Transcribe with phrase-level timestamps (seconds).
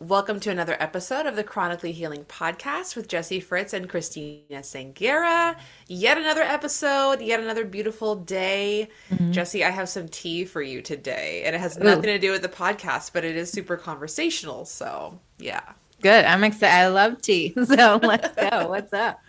[0.00, 5.56] Welcome to another episode of the Chronically Healing Podcast with Jesse Fritz and Christina Sanguera.
[5.88, 8.90] Yet another episode, yet another beautiful day.
[9.10, 9.32] Mm-hmm.
[9.32, 12.12] Jesse, I have some tea for you today, and it has nothing Ooh.
[12.12, 14.66] to do with the podcast, but it is super conversational.
[14.66, 15.72] So, yeah.
[16.00, 16.24] Good.
[16.24, 16.76] I'm excited.
[16.76, 17.52] I love tea.
[17.64, 18.68] So, let's go.
[18.68, 19.20] What's up?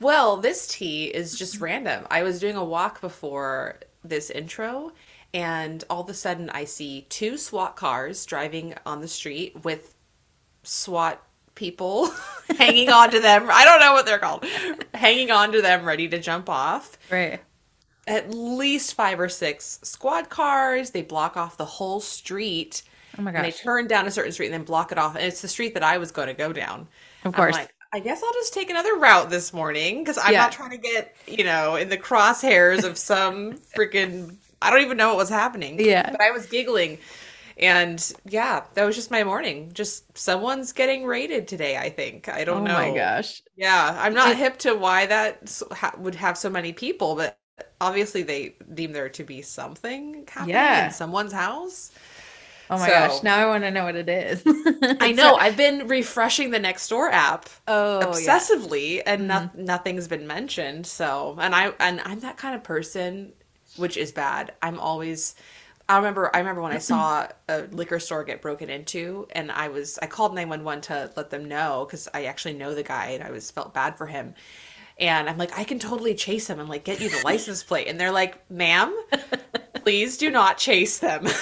[0.00, 2.06] Well, this tea is just random.
[2.10, 4.92] I was doing a walk before this intro,
[5.34, 9.94] and all of a sudden I see two SWAT cars driving on the street with
[10.68, 11.22] SWAT
[11.54, 12.10] people
[12.56, 13.48] hanging on to them.
[13.50, 14.44] I don't know what they're called.
[14.94, 16.96] hanging on to them, ready to jump off.
[17.10, 17.40] Right.
[18.06, 20.90] At least five or six squad cars.
[20.90, 22.82] They block off the whole street.
[23.18, 23.42] Oh my gosh.
[23.42, 25.16] they turn down a certain street and then block it off.
[25.16, 26.88] And it's the street that I was going to go down.
[27.24, 27.54] Of course.
[27.54, 30.42] Like, I guess I'll just take another route this morning because I'm yeah.
[30.42, 34.36] not trying to get, you know, in the crosshairs of some freaking.
[34.60, 35.80] I don't even know what was happening.
[35.80, 36.10] Yeah.
[36.10, 36.98] But I was giggling
[37.58, 39.70] and yeah, that was just my morning.
[39.72, 42.28] Just someone's getting raided today, I think.
[42.28, 42.76] I don't oh know.
[42.76, 43.42] Oh my gosh.
[43.56, 45.62] Yeah, I'm not hip to why that
[45.98, 47.38] would have so many people, but
[47.80, 50.86] obviously they deem there to be something happening yeah.
[50.86, 51.90] in someone's house.
[52.70, 54.42] Oh my so, gosh, now I want to know what it is.
[55.00, 55.36] I know.
[55.36, 59.02] I've been refreshing the Nextdoor app oh, obsessively yeah.
[59.06, 59.58] and mm-hmm.
[59.58, 60.86] no- nothing's been mentioned.
[60.86, 63.32] So, and I and I'm that kind of person
[63.76, 64.52] which is bad.
[64.60, 65.34] I'm always
[65.88, 69.68] I remember I remember when I saw a liquor store get broken into and I
[69.68, 73.24] was I called 911 to let them know cuz I actually know the guy and
[73.24, 74.34] I was felt bad for him.
[75.00, 77.86] And I'm like, I can totally chase him and like get you the license plate.
[77.86, 78.96] And they're like, ma'am,
[79.74, 81.26] please do not chase them.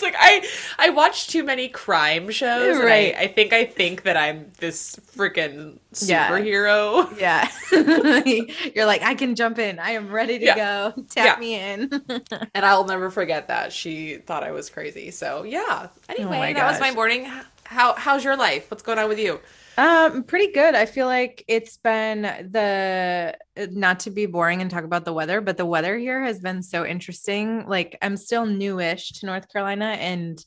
[0.00, 0.46] it's like I
[0.78, 2.78] I watch too many crime shows.
[2.78, 3.14] Right.
[3.14, 7.18] I, I, think I think that I'm this freaking superhero.
[7.18, 7.48] Yeah.
[7.72, 8.44] yeah.
[8.74, 9.78] You're like, I can jump in.
[9.78, 10.56] I am ready to yeah.
[10.56, 11.02] go.
[11.10, 11.40] Tap yeah.
[11.40, 11.90] me in.
[12.54, 13.72] and I'll never forget that.
[13.72, 15.10] She thought I was crazy.
[15.10, 15.88] So yeah.
[15.88, 17.30] Oh anyway, oh that was my morning.
[17.64, 18.70] How how's your life?
[18.70, 19.40] What's going on with you?
[19.78, 20.74] Um, pretty good.
[20.74, 25.40] I feel like it's been the not to be boring and talk about the weather,
[25.40, 27.66] but the weather here has been so interesting.
[27.66, 30.44] Like I'm still newish to North Carolina and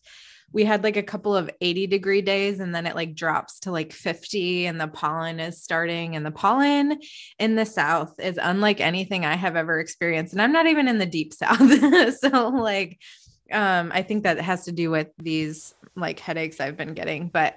[0.52, 3.72] we had like a couple of 80 degree days and then it like drops to
[3.72, 7.00] like 50 and the pollen is starting and the pollen
[7.40, 11.00] in the south is unlike anything I have ever experienced and I'm not even in
[11.00, 12.20] the deep south.
[12.20, 13.00] so like
[13.52, 17.56] um I think that has to do with these like headaches I've been getting, but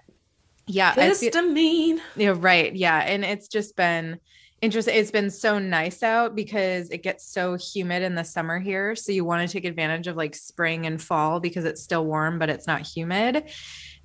[0.67, 2.01] yeah histamine.
[2.17, 2.75] Yeah right.
[2.75, 4.19] Yeah and it's just been
[4.63, 8.97] interesting it's been so nice out because it gets so humid in the summer here
[8.97, 12.39] so you want to take advantage of like spring and fall because it's still warm
[12.39, 13.51] but it's not humid.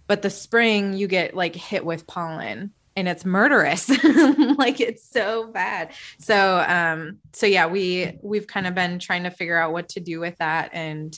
[0.08, 3.90] But the spring you get like hit with pollen and it's murderous.
[4.58, 5.92] Like it's so bad.
[6.20, 10.00] So um so yeah we we've kind of been trying to figure out what to
[10.00, 11.18] do with that and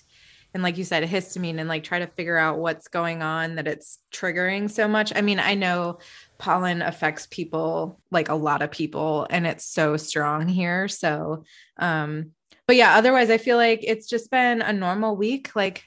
[0.53, 3.67] and like you said histamine and like try to figure out what's going on that
[3.67, 5.11] it's triggering so much.
[5.15, 5.99] I mean i know
[6.37, 10.87] pollen affects people like a lot of people and it's so strong here.
[10.87, 11.43] So
[11.77, 12.31] um
[12.65, 15.83] but yeah otherwise i feel like it's just been a normal week like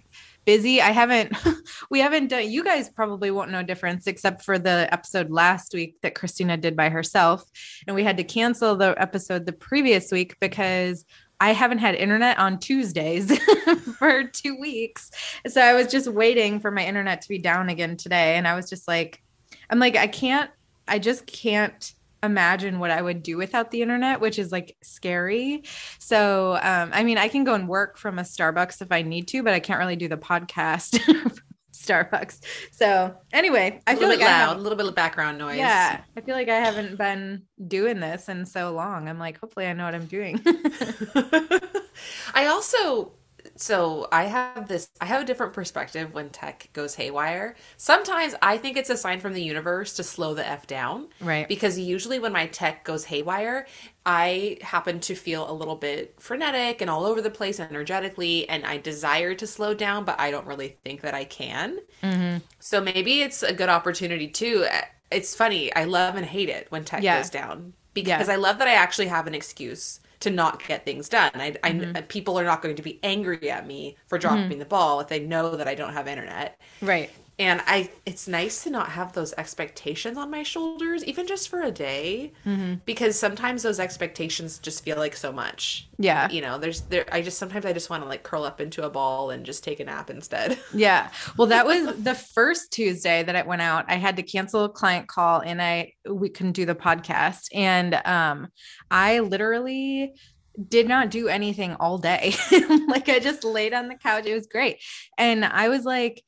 [0.47, 0.81] busy.
[0.81, 1.37] I haven't
[1.91, 5.97] we haven't done you guys probably won't know difference except for the episode last week
[6.01, 7.45] that christina did by herself.
[7.87, 11.05] And we had to cancel the episode the previous week because
[11.41, 13.37] I haven't had internet on Tuesdays
[13.99, 15.11] for two weeks.
[15.47, 18.37] So I was just waiting for my internet to be down again today.
[18.37, 19.23] And I was just like,
[19.69, 20.51] I'm like, I can't,
[20.89, 21.93] I just can't
[22.23, 25.65] imagine what I would do without the internet, which is like scary.
[25.99, 29.29] So, um, I mean, I can go and work from a Starbucks if I need
[29.29, 30.99] to, but I can't really do the podcast
[31.87, 32.41] Starbucks.
[32.73, 35.59] So anyway, I feel like loud, a little bit of background noise.
[35.59, 39.09] Yeah, I feel like I haven't been doing this in so long.
[39.09, 40.41] I'm like, hopefully, I know what I'm doing.
[42.35, 43.13] I also
[43.57, 47.57] so I have this I have a different perspective when tech goes haywire.
[47.77, 51.09] Sometimes I think it's a sign from the universe to slow the F down.
[51.21, 51.49] Right.
[51.49, 53.67] Because usually when my tech goes haywire,
[54.05, 58.65] I happen to feel a little bit frenetic and all over the place energetically and
[58.65, 61.79] I desire to slow down, but I don't really think that I can.
[62.03, 62.39] Mm-hmm.
[62.61, 64.67] So maybe it's a good opportunity too.
[65.11, 65.75] It's funny.
[65.75, 67.19] I love and hate it when tech yeah.
[67.19, 68.35] goes down because yeah.
[68.35, 71.31] I love that I actually have an excuse to not get things done.
[71.35, 71.97] I, mm-hmm.
[71.97, 74.59] I, people are not going to be angry at me for dropping mm-hmm.
[74.61, 76.61] the ball if they know that I don't have internet.
[76.81, 81.49] Right and i it's nice to not have those expectations on my shoulders even just
[81.49, 82.75] for a day mm-hmm.
[82.87, 85.89] because sometimes those expectations just feel like so much.
[85.99, 86.31] Yeah.
[86.31, 88.85] You know there's there i just sometimes i just want to like curl up into
[88.85, 90.59] a ball and just take a nap instead.
[90.75, 91.11] Yeah.
[91.37, 93.87] Well that was the first tuesday that it went out.
[93.89, 97.49] I had to cancel a client call and i we couldn't do the podcast.
[97.53, 98.49] And um
[98.91, 100.15] i literally
[100.69, 102.35] did not do anything all day.
[102.89, 104.27] Like i just laid on the couch.
[104.27, 104.79] It was great.
[105.19, 106.23] And i was like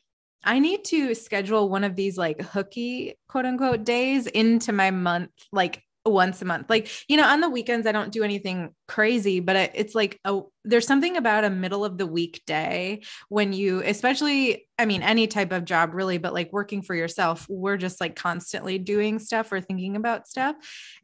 [0.44, 5.30] I need to schedule one of these like hooky quote unquote days into my month,
[5.52, 6.70] like once a month.
[6.70, 10.40] Like, you know, on the weekends, I don't do anything crazy, but it's like a,
[10.64, 15.26] there's something about a middle of the week day when you, especially, I mean, any
[15.26, 19.52] type of job really, but like working for yourself, we're just like constantly doing stuff
[19.52, 20.56] or thinking about stuff.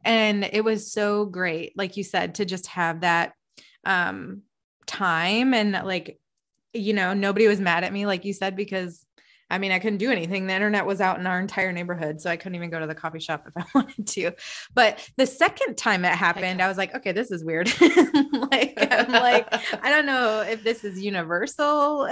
[0.03, 3.33] And it was so great, like you said, to just have that
[3.85, 4.41] um
[4.87, 6.19] time and like,
[6.73, 9.05] you know, nobody was mad at me, like you said, because
[9.49, 10.47] I mean, I couldn't do anything.
[10.47, 12.19] The internet was out in our entire neighborhood.
[12.19, 14.31] So I couldn't even go to the coffee shop if I wanted to.
[14.73, 17.67] But the second time it happened, I was like, okay, this is weird.
[17.81, 19.47] like, I'm like,
[19.83, 22.09] I don't know if this is universal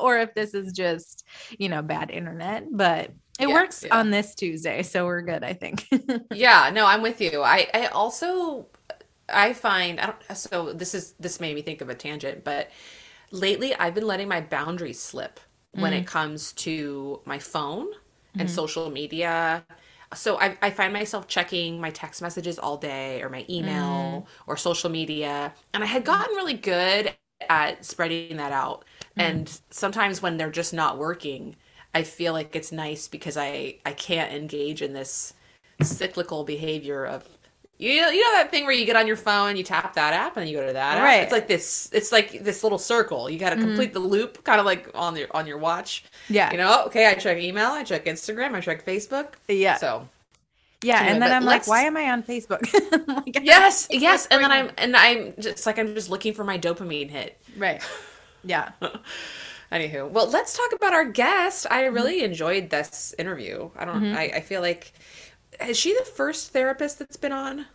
[0.00, 1.26] or if this is just,
[1.58, 3.10] you know, bad internet, but
[3.40, 3.98] it yeah, works yeah.
[3.98, 4.82] on this Tuesday.
[4.82, 5.88] So we're good, I think.
[6.32, 7.42] yeah, no, I'm with you.
[7.42, 8.66] I, I also,
[9.28, 12.70] I find, I don't, so this is, this made me think of a tangent, but
[13.32, 15.40] lately I've been letting my boundaries slip
[15.80, 16.06] when it mm.
[16.06, 17.88] comes to my phone
[18.34, 18.54] and mm-hmm.
[18.54, 19.64] social media.
[20.14, 24.26] So I, I, find myself checking my text messages all day or my email mm.
[24.46, 25.52] or social media.
[25.74, 27.14] And I had gotten really good
[27.48, 28.84] at spreading that out.
[29.18, 29.22] Mm.
[29.22, 31.56] And sometimes when they're just not working,
[31.94, 35.34] I feel like it's nice because I, I can't engage in this
[35.82, 37.37] cyclical behavior of
[37.78, 40.12] you know, you know that thing where you get on your phone, you tap that
[40.12, 41.18] app, and you go to that right.
[41.18, 41.22] app.
[41.24, 41.88] It's like this.
[41.92, 43.30] It's like this little circle.
[43.30, 43.66] You got to mm-hmm.
[43.66, 46.04] complete the loop, kind of like on your on your watch.
[46.28, 46.50] Yeah.
[46.50, 49.34] You know, okay, I check email, I check Instagram, I check Facebook.
[49.46, 49.76] Yeah.
[49.76, 50.08] So.
[50.80, 52.62] Yeah, anyway, and then I'm like, why am I on Facebook?
[53.08, 56.56] like, yes, yes, and then I'm and I'm just like I'm just looking for my
[56.56, 57.40] dopamine hit.
[57.56, 57.82] Right.
[58.44, 58.70] Yeah.
[59.72, 61.66] Anywho, well, let's talk about our guest.
[61.68, 61.94] I mm-hmm.
[61.94, 62.26] really mm-hmm.
[62.26, 63.70] enjoyed this interview.
[63.76, 64.02] I don't.
[64.02, 64.16] Mm-hmm.
[64.16, 64.92] I, I feel like
[65.66, 67.66] is she the first therapist that's been on?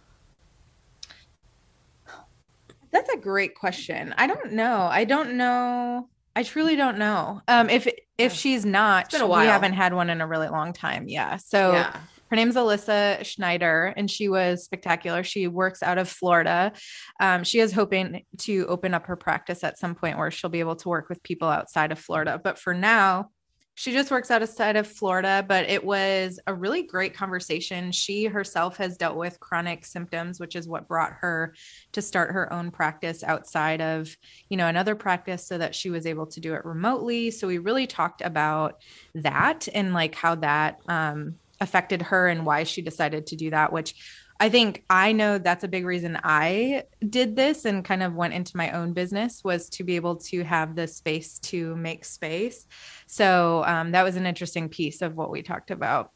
[2.91, 4.13] That's a great question.
[4.17, 4.81] I don't know.
[4.83, 6.07] I don't know.
[6.35, 7.41] I truly don't know.
[7.47, 7.87] Um, if
[8.17, 11.07] if she's not, we haven't had one in a really long time.
[11.07, 11.37] Yeah.
[11.37, 11.97] So yeah.
[12.29, 15.23] her name's Alyssa Schneider, and she was spectacular.
[15.23, 16.71] She works out of Florida.
[17.19, 20.59] Um, she is hoping to open up her practice at some point where she'll be
[20.59, 22.39] able to work with people outside of Florida.
[22.43, 23.29] But for now,
[23.75, 27.91] she just works outside of Florida, but it was a really great conversation.
[27.91, 31.55] She herself has dealt with chronic symptoms, which is what brought her
[31.93, 34.15] to start her own practice outside of,
[34.49, 37.31] you know, another practice so that she was able to do it remotely.
[37.31, 38.79] So we really talked about
[39.15, 43.73] that and like how that um, affected her and why she decided to do that,
[43.73, 43.95] which
[44.43, 48.33] I think I know that's a big reason I did this and kind of went
[48.33, 52.67] into my own business was to be able to have the space to make space.
[53.07, 56.11] So um, that was an interesting piece of what we talked about.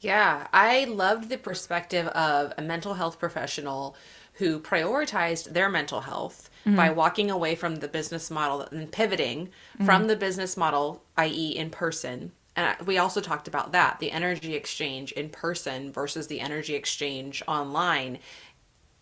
[0.00, 3.96] Yeah, I loved the perspective of a mental health professional
[4.34, 6.76] who prioritized their mental health mm-hmm.
[6.76, 9.86] by walking away from the business model and pivoting mm-hmm.
[9.86, 14.54] from the business model, i.e., in person, and we also talked about that the energy
[14.54, 18.18] exchange in person versus the energy exchange online.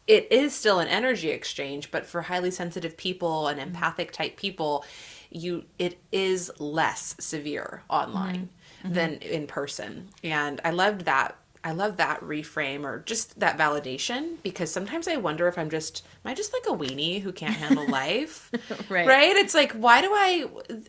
[0.07, 4.85] It is still an energy exchange but for highly sensitive people and empathic type people
[5.31, 8.51] you it is less severe online
[8.83, 8.95] mm-hmm.
[8.95, 10.09] than in person.
[10.25, 15.17] And i loved that I love that reframe or just that validation because sometimes I
[15.17, 18.51] wonder if I'm just am I just like a weenie who can't handle life?
[18.89, 19.07] right.
[19.07, 19.37] Right?
[19.37, 20.49] It's like why do I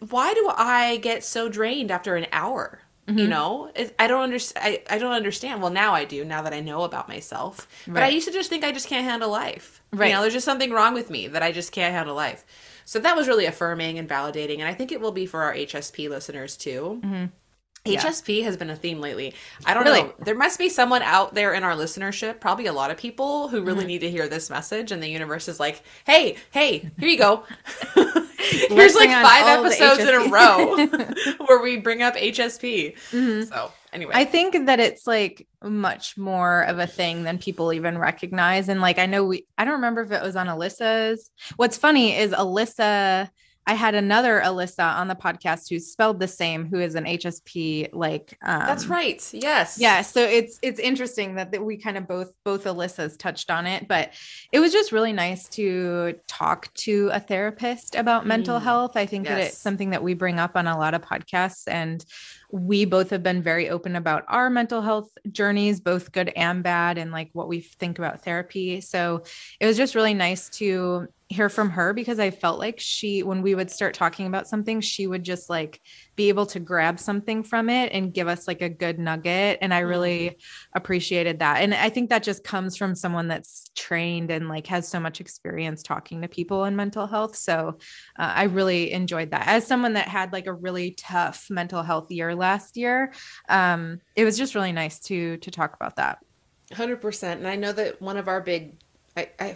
[0.10, 2.82] why do I get so drained after an hour?
[3.08, 3.20] Mm-hmm.
[3.20, 4.66] You know, it, I don't understand.
[4.66, 5.62] I, I don't understand.
[5.62, 6.24] Well, now I do.
[6.24, 7.96] Now that I know about myself, right.
[7.96, 9.82] but I used to just think I just can't handle life.
[9.92, 10.08] Right.
[10.08, 12.46] You know, there's just something wrong with me that I just can't handle life.
[12.86, 15.54] So that was really affirming and validating, and I think it will be for our
[15.54, 17.02] HSP listeners too.
[17.04, 17.26] Mm-hmm.
[17.86, 18.46] HSP yeah.
[18.46, 19.34] has been a theme lately.
[19.66, 20.04] I don't really?
[20.04, 20.14] know.
[20.20, 23.62] There must be someone out there in our listenership, probably a lot of people who
[23.62, 23.88] really mm-hmm.
[23.88, 27.44] need to hear this message, and the universe is like, "Hey, hey, here you go.
[28.38, 30.88] Here's like five episodes in a row
[31.46, 33.50] where we bring up HSP." Mm-hmm.
[33.50, 37.98] So anyway, I think that it's like much more of a thing than people even
[37.98, 41.30] recognize, and like I know we, I don't remember if it was on Alyssa's.
[41.58, 43.30] What's funny is Alyssa
[43.66, 47.90] I had another Alyssa on the podcast who's spelled the same, who is an HSP.
[47.94, 49.28] Like, um, that's right.
[49.34, 49.78] Yes.
[49.80, 50.02] Yeah.
[50.02, 53.88] So it's it's interesting that, that we kind of both both Alyssas touched on it,
[53.88, 54.12] but
[54.52, 58.28] it was just really nice to talk to a therapist about mm.
[58.28, 58.98] mental health.
[58.98, 59.34] I think yes.
[59.34, 62.04] that it's something that we bring up on a lot of podcasts, and
[62.52, 66.98] we both have been very open about our mental health journeys, both good and bad,
[66.98, 68.82] and like what we think about therapy.
[68.82, 69.24] So
[69.60, 73.42] it was just really nice to hear from her because I felt like she, when
[73.42, 75.82] we would start talking about something, she would just like
[76.16, 79.58] be able to grab something from it and give us like a good nugget.
[79.62, 80.78] And I really mm-hmm.
[80.78, 81.62] appreciated that.
[81.62, 85.20] And I think that just comes from someone that's trained and like has so much
[85.22, 87.36] experience talking to people in mental health.
[87.36, 87.80] So
[88.20, 89.48] uh, I really enjoyed that.
[89.48, 93.14] As someone that had like a really tough mental health year last year,
[93.50, 96.20] um, it was just really nice to to talk about that.
[96.72, 97.40] Hundred percent.
[97.40, 98.74] And I know that one of our big,
[99.18, 99.56] I, I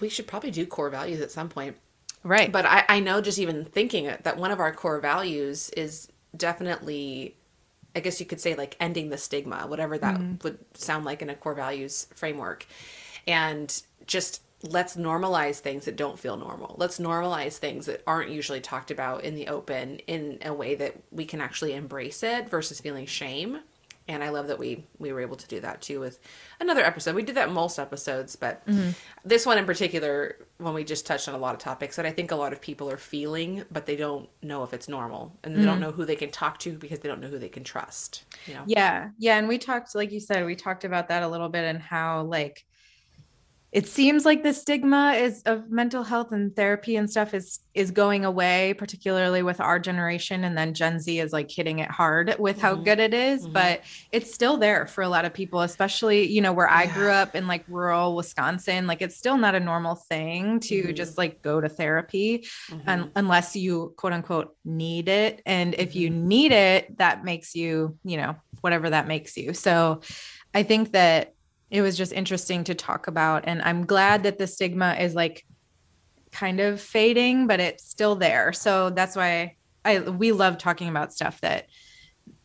[0.00, 1.76] we should probably do core values at some point.
[2.22, 2.50] Right.
[2.50, 6.10] But I, I know just even thinking it, that one of our core values is
[6.36, 7.36] definitely,
[7.94, 10.42] I guess you could say like ending the stigma, whatever that mm.
[10.42, 12.66] would sound like in a core values framework.
[13.26, 16.74] And just let's normalize things that don't feel normal.
[16.78, 20.96] Let's normalize things that aren't usually talked about in the open in a way that
[21.12, 23.60] we can actually embrace it versus feeling shame
[24.08, 26.18] and I love that we we were able to do that too with
[26.60, 27.14] another episode.
[27.14, 28.90] We did that most episodes, but mm-hmm.
[29.24, 32.12] this one in particular, when we just touched on a lot of topics that I
[32.12, 35.54] think a lot of people are feeling, but they don't know if it's normal, and
[35.54, 35.66] they mm-hmm.
[35.66, 38.24] don't know who they can talk to because they don't know who they can trust.
[38.46, 38.62] You know?
[38.66, 41.64] Yeah, yeah, and we talked, like you said, we talked about that a little bit
[41.64, 42.64] and how like
[43.76, 47.90] it seems like the stigma is of mental health and therapy and stuff is is
[47.90, 52.34] going away particularly with our generation and then gen z is like hitting it hard
[52.38, 52.84] with how mm-hmm.
[52.84, 53.52] good it is, mm-hmm.
[53.52, 57.10] but it's still there for a lot of people especially you know where i grew
[57.10, 60.94] up in like rural wisconsin like it's still not a normal thing to mm-hmm.
[60.94, 63.08] just like go to therapy mm-hmm.
[63.14, 66.28] unless you quote unquote need it and if you mm-hmm.
[66.28, 70.00] need it that makes you you know whatever that makes you so
[70.54, 71.34] i think that
[71.70, 73.44] it was just interesting to talk about.
[73.46, 75.44] And I'm glad that the stigma is like
[76.32, 78.52] kind of fading, but it's still there.
[78.52, 81.66] So that's why I we love talking about stuff that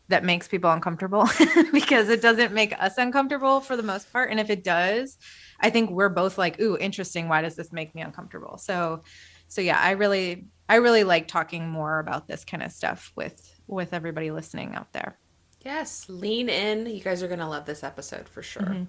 [0.08, 1.28] that makes people uncomfortable
[1.72, 4.30] because it doesn't make us uncomfortable for the most part.
[4.30, 5.16] And if it does,
[5.60, 7.28] I think we're both like, ooh, interesting.
[7.28, 8.58] Why does this make me uncomfortable?
[8.58, 9.02] So
[9.48, 13.60] so yeah, I really I really like talking more about this kind of stuff with
[13.66, 15.18] with everybody listening out there.
[15.64, 16.86] Yes, lean in.
[16.86, 18.62] You guys are going to love this episode for sure.
[18.62, 18.84] Mm-hmm.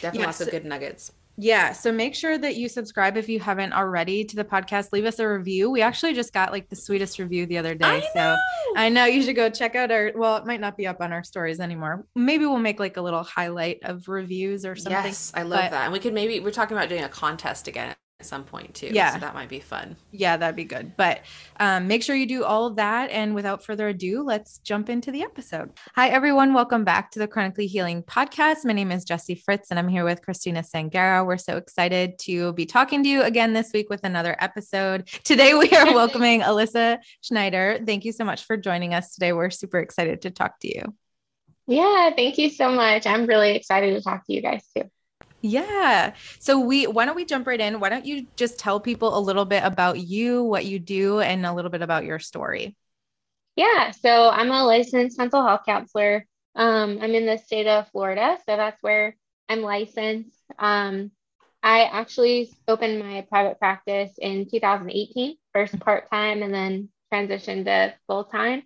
[0.00, 0.26] Definitely yes.
[0.26, 1.12] lots of good nuggets.
[1.38, 1.72] Yeah.
[1.72, 4.92] So make sure that you subscribe if you haven't already to the podcast.
[4.92, 5.70] Leave us a review.
[5.70, 7.86] We actually just got like the sweetest review the other day.
[7.86, 8.36] I so know.
[8.76, 11.10] I know you should go check out our, well, it might not be up on
[11.10, 12.04] our stories anymore.
[12.14, 15.04] Maybe we'll make like a little highlight of reviews or something.
[15.04, 15.32] Yes.
[15.34, 15.84] I love but, that.
[15.84, 18.86] And we could maybe, we're talking about doing a contest again at some point too.
[18.86, 19.14] Yeah.
[19.14, 19.96] So that might be fun.
[20.12, 20.96] Yeah, that'd be good.
[20.96, 21.22] But
[21.58, 23.10] um, make sure you do all of that.
[23.10, 25.72] And without further ado, let's jump into the episode.
[25.96, 26.54] Hi, everyone.
[26.54, 28.64] Welcome back to the Chronically Healing podcast.
[28.64, 31.26] My name is Jessie Fritz, and I'm here with Christina Sangara.
[31.26, 35.08] We're so excited to be talking to you again this week with another episode.
[35.24, 37.80] Today, we are welcoming Alyssa Schneider.
[37.84, 39.32] Thank you so much for joining us today.
[39.32, 40.94] We're super excited to talk to you.
[41.66, 43.04] Yeah, thank you so much.
[43.04, 44.84] I'm really excited to talk to you guys too.
[45.42, 46.14] Yeah.
[46.38, 47.80] So we why don't we jump right in?
[47.80, 51.44] Why don't you just tell people a little bit about you, what you do, and
[51.44, 52.76] a little bit about your story?
[53.56, 53.90] Yeah.
[53.90, 56.26] So I'm a licensed mental health counselor.
[56.54, 59.16] Um, I'm in the state of Florida, so that's where
[59.48, 60.38] I'm licensed.
[60.58, 61.10] Um,
[61.62, 67.94] I actually opened my private practice in 2018, first part time, and then transitioned to
[68.06, 68.62] full time.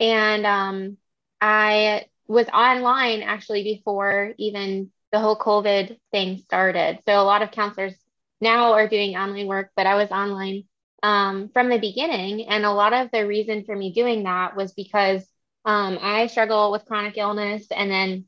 [0.00, 0.96] And um,
[1.40, 7.00] I was online actually before even the whole COVID thing started.
[7.06, 7.94] So a lot of counselors
[8.40, 10.64] now are doing online work, but I was online
[11.02, 12.46] um, from the beginning.
[12.46, 15.26] And a lot of the reason for me doing that was because
[15.64, 17.66] um, I struggle with chronic illness.
[17.74, 18.24] And then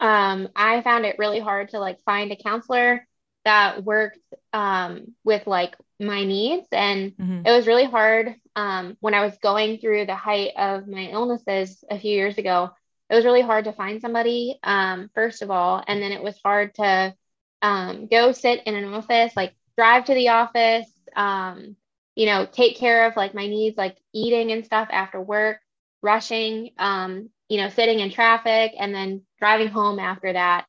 [0.00, 3.06] um, I found it really hard to like find a counselor
[3.44, 4.18] that worked
[4.52, 6.66] um, with like my needs.
[6.72, 7.46] And mm-hmm.
[7.46, 11.84] it was really hard um, when I was going through the height of my illnesses
[11.90, 12.70] a few years ago
[13.10, 16.38] it was really hard to find somebody um, first of all and then it was
[16.44, 17.14] hard to
[17.62, 21.76] um, go sit in an office like drive to the office um,
[22.14, 25.58] you know take care of like my needs like eating and stuff after work
[26.02, 30.66] rushing um, you know sitting in traffic and then driving home after that.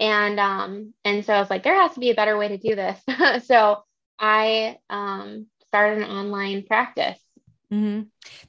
[0.00, 2.58] And um and so i was like there has to be a better way to
[2.58, 3.00] do this.
[3.46, 3.82] So
[4.18, 7.18] i um started an online practice
[7.72, 8.02] Mm-hmm.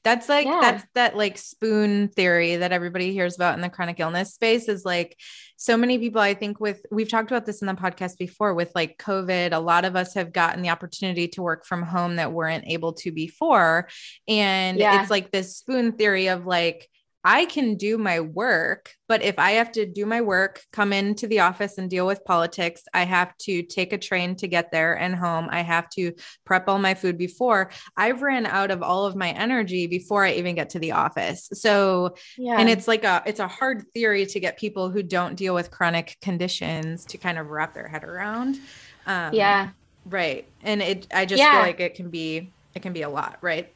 [0.03, 0.59] That's like yeah.
[0.61, 4.83] that's that like spoon theory that everybody hears about in the chronic illness space is
[4.83, 5.17] like
[5.55, 8.73] so many people I think with we've talked about this in the podcast before with
[8.75, 12.33] like COVID a lot of us have gotten the opportunity to work from home that
[12.33, 13.87] weren't able to before
[14.27, 15.01] and yeah.
[15.01, 16.89] it's like this spoon theory of like
[17.23, 21.25] I can do my work, but if I have to do my work, come into
[21.27, 24.97] the office and deal with politics, I have to take a train to get there
[24.97, 25.47] and home.
[25.49, 26.13] I have to
[26.45, 30.33] prep all my food before I've ran out of all of my energy before I
[30.33, 31.49] even get to the office.
[31.53, 32.57] So, yeah.
[32.59, 35.71] and it's like a it's a hard theory to get people who don't deal with
[35.71, 38.57] chronic conditions to kind of wrap their head around.
[39.05, 39.69] Um, yeah.
[40.05, 40.45] Right.
[40.61, 41.53] And it I just yeah.
[41.53, 43.71] feel like it can be it can be a lot, right?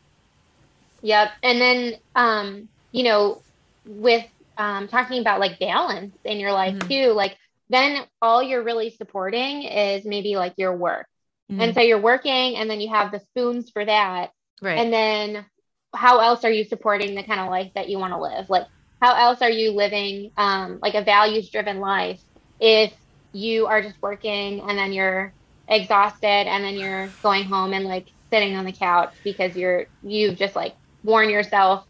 [1.02, 1.32] Yep.
[1.44, 3.44] And then um, you know,
[3.86, 4.26] with
[4.58, 6.88] um talking about like balance in your life mm-hmm.
[6.88, 7.38] too, like
[7.70, 11.06] then all you're really supporting is maybe like your work.
[11.52, 11.62] Mm-hmm.
[11.62, 14.32] And so you're working and then you have the spoons for that.
[14.62, 14.80] Right.
[14.80, 15.46] And then
[15.94, 18.50] how else are you supporting the kind of life that you want to live?
[18.50, 18.66] Like
[19.00, 22.22] how else are you living um like a values driven life
[22.60, 22.92] if
[23.32, 25.32] you are just working and then you're
[25.68, 30.36] exhausted and then you're going home and like sitting on the couch because you're you've
[30.36, 30.74] just like
[31.04, 31.86] worn yourself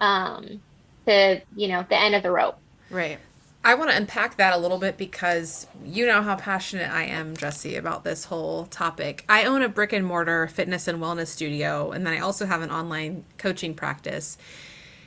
[0.00, 0.60] um
[1.06, 2.58] to you know the end of the rope
[2.90, 3.18] right
[3.62, 7.36] I want to unpack that a little bit because you know how passionate I am,
[7.36, 9.24] Jesse, about this whole topic.
[9.28, 12.62] I own a brick and mortar fitness and wellness studio, and then I also have
[12.62, 14.38] an online coaching practice.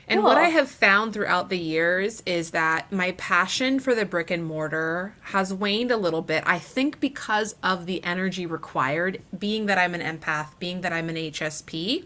[0.06, 0.28] And cool.
[0.28, 4.44] what I have found throughout the years is that my passion for the brick and
[4.44, 6.44] mortar has waned a little bit.
[6.46, 11.08] I think because of the energy required, being that I'm an empath, being that I'm
[11.08, 12.04] an HSP,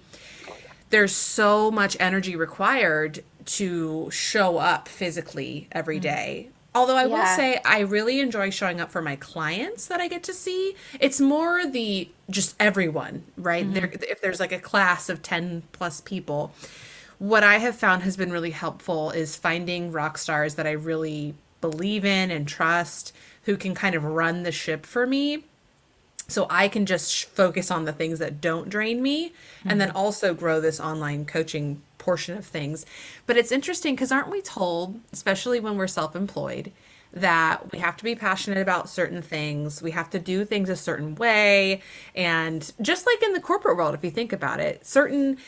[0.91, 6.45] there's so much energy required to show up physically every day.
[6.47, 6.55] mm-hmm.
[6.75, 7.19] Although I yeah.
[7.19, 10.77] will say I really enjoy showing up for my clients that I get to see.
[11.01, 13.65] It's more the just everyone, right?
[13.65, 13.75] Mm-hmm.
[13.75, 16.53] There if there's like a class of 10 plus people,
[17.19, 21.35] what I have found has been really helpful is finding rock stars that I really
[21.61, 25.45] believe in and trust who can kind of run the ship for me
[26.29, 29.71] so I can just focus on the things that don't drain me mm-hmm.
[29.71, 29.97] and then mm-hmm.
[29.97, 32.87] also grow this online coaching portion of things.
[33.27, 36.71] But it's interesting because aren't we told, especially when we're self employed,
[37.13, 40.77] that we have to be passionate about certain things, we have to do things a
[40.77, 41.81] certain way.
[42.15, 45.39] And just like in the corporate world, if you think about it, certain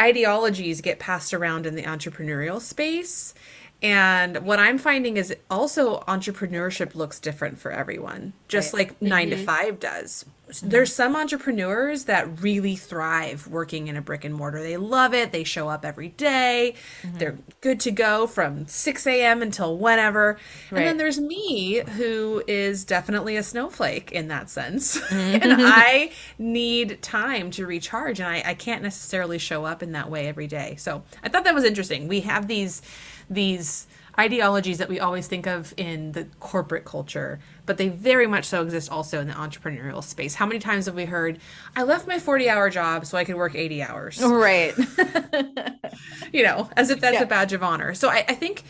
[0.00, 3.34] ideologies get passed around in the entrepreneurial space.
[3.82, 8.88] And what I'm finding is also entrepreneurship looks different for everyone, just right.
[8.88, 9.38] like 9 mm-hmm.
[9.38, 10.24] to 5 does.
[10.48, 10.68] Mm-hmm.
[10.68, 14.62] There's some entrepreneurs that really thrive working in a brick and mortar.
[14.62, 15.32] They love it.
[15.32, 16.74] They show up every day.
[17.02, 17.18] Mm-hmm.
[17.18, 19.42] They're good to go from 6 a.m.
[19.42, 20.38] until whenever.
[20.70, 20.78] Right.
[20.78, 24.96] And then there's me, who is definitely a snowflake in that sense.
[25.10, 25.60] and mm-hmm.
[25.60, 30.28] I need time to recharge, and I, I can't necessarily show up in that way
[30.28, 30.76] every day.
[30.76, 32.08] So I thought that was interesting.
[32.08, 32.82] We have these
[33.28, 33.86] these
[34.18, 38.62] ideologies that we always think of in the corporate culture, but they very much so
[38.62, 40.36] exist also in the entrepreneurial space.
[40.36, 41.38] How many times have we heard,
[41.74, 44.22] I left my 40 hour job so I could work 80 hours?
[44.22, 44.74] Right.
[46.32, 47.22] you know, as if that's yeah.
[47.22, 47.94] a badge of honor.
[47.94, 48.64] So I, I think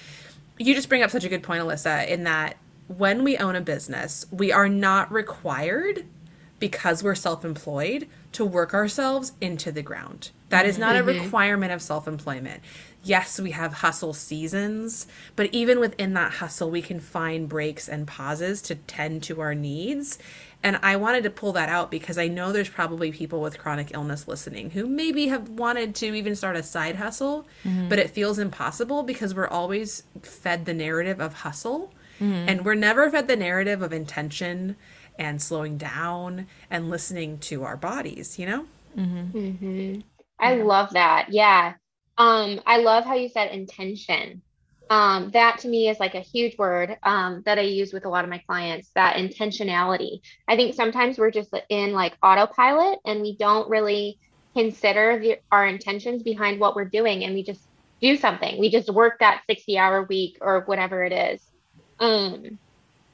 [0.58, 2.56] you just bring up such a good point, Alyssa, in that
[2.88, 6.06] when we own a business, we are not required
[6.58, 10.30] because we're self employed to work ourselves into the ground.
[10.48, 11.08] That is not mm-hmm.
[11.08, 12.62] a requirement of self employment
[13.06, 18.06] yes, we have hustle seasons, but even within that hustle, we can find breaks and
[18.06, 20.18] pauses to tend to our needs.
[20.62, 23.92] And I wanted to pull that out because I know there's probably people with chronic
[23.94, 27.88] illness listening who maybe have wanted to even start a side hustle, mm-hmm.
[27.88, 31.92] but it feels impossible because we're always fed the narrative of hustle.
[32.20, 32.48] Mm-hmm.
[32.48, 34.76] And we're never fed the narrative of intention
[35.18, 38.66] and slowing down and listening to our bodies, you know?
[38.96, 39.38] Mm-hmm.
[39.38, 40.00] mm-hmm.
[40.38, 41.28] I love that.
[41.30, 41.74] Yeah.
[42.18, 44.42] Um, I love how you said intention.
[44.88, 48.08] Um, that to me is like a huge word um, that I use with a
[48.08, 48.90] lot of my clients.
[48.94, 50.20] That intentionality.
[50.46, 54.18] I think sometimes we're just in like autopilot and we don't really
[54.54, 57.62] consider the, our intentions behind what we're doing, and we just
[58.00, 58.60] do something.
[58.60, 61.42] We just work that sixty-hour week or whatever it is,
[61.98, 62.58] um,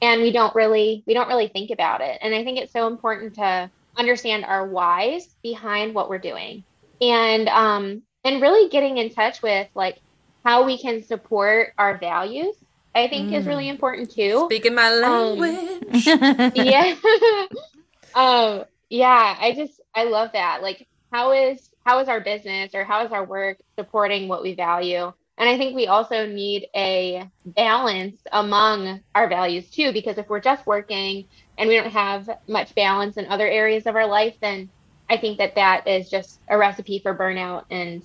[0.03, 2.19] and we don't really we don't really think about it.
[2.21, 6.63] And I think it's so important to understand our whys behind what we're doing.
[7.01, 9.99] And um, and really getting in touch with like
[10.43, 12.55] how we can support our values
[12.95, 13.33] i think mm.
[13.33, 13.71] is really mm.
[13.71, 16.95] important too speaking my um, language um, yeah
[18.15, 22.83] um yeah i just i love that like how is how is our business or
[22.83, 27.29] how is our work supporting what we value and i think we also need a
[27.45, 31.25] balance among our values too because if we're just working
[31.57, 34.69] and we don't have much balance in other areas of our life then
[35.09, 38.03] I think that that is just a recipe for burnout and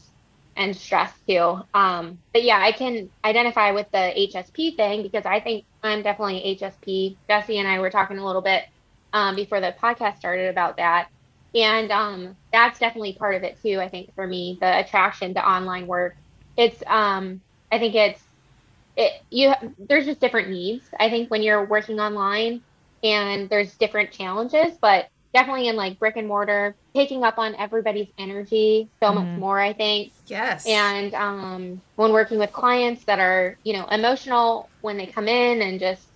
[0.57, 1.61] and stress too.
[1.73, 6.59] Um, but yeah, I can identify with the HSP thing because I think I'm definitely
[6.61, 7.17] HSP.
[7.29, 8.65] Jesse and I were talking a little bit
[9.13, 11.09] um, before the podcast started about that,
[11.55, 13.81] and um, that's definitely part of it too.
[13.81, 16.17] I think for me, the attraction to online work.
[16.59, 17.41] It's um,
[17.73, 18.21] I think it's
[18.97, 20.85] it you there's just different needs.
[21.01, 22.61] I think when you're working online
[23.03, 28.09] and there's different challenges, but definitely in like brick and mortar, taking up on everybody's
[28.19, 29.17] energy so mm-hmm.
[29.19, 30.13] much more, I think.
[30.27, 30.67] Yes.
[30.67, 35.63] And um, when working with clients that are, you know, emotional when they come in
[35.63, 36.07] and just,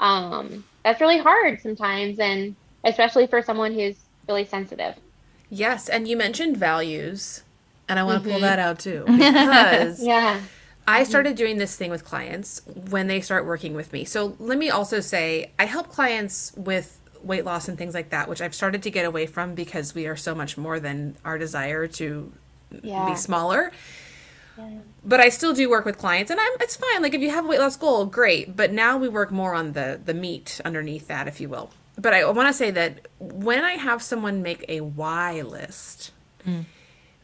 [0.00, 2.18] um, that's really hard sometimes.
[2.18, 2.54] And
[2.84, 3.96] especially for someone who's
[4.28, 4.94] really sensitive.
[5.48, 7.44] Yes, and you mentioned values,
[7.88, 8.38] and I want to mm-hmm.
[8.38, 10.40] pull that out too because yeah.
[10.88, 14.04] I started doing this thing with clients when they start working with me.
[14.04, 18.28] So let me also say I help clients with weight loss and things like that,
[18.28, 21.38] which I've started to get away from because we are so much more than our
[21.38, 22.32] desire to
[22.82, 23.08] yeah.
[23.08, 23.72] be smaller.
[24.56, 24.70] Yeah.
[25.04, 27.02] But I still do work with clients, and I'm it's fine.
[27.02, 28.56] Like if you have a weight loss goal, great.
[28.56, 31.70] But now we work more on the the meat underneath that, if you will.
[31.98, 36.12] But I want to say that when I have someone make a why list,
[36.46, 36.64] mm.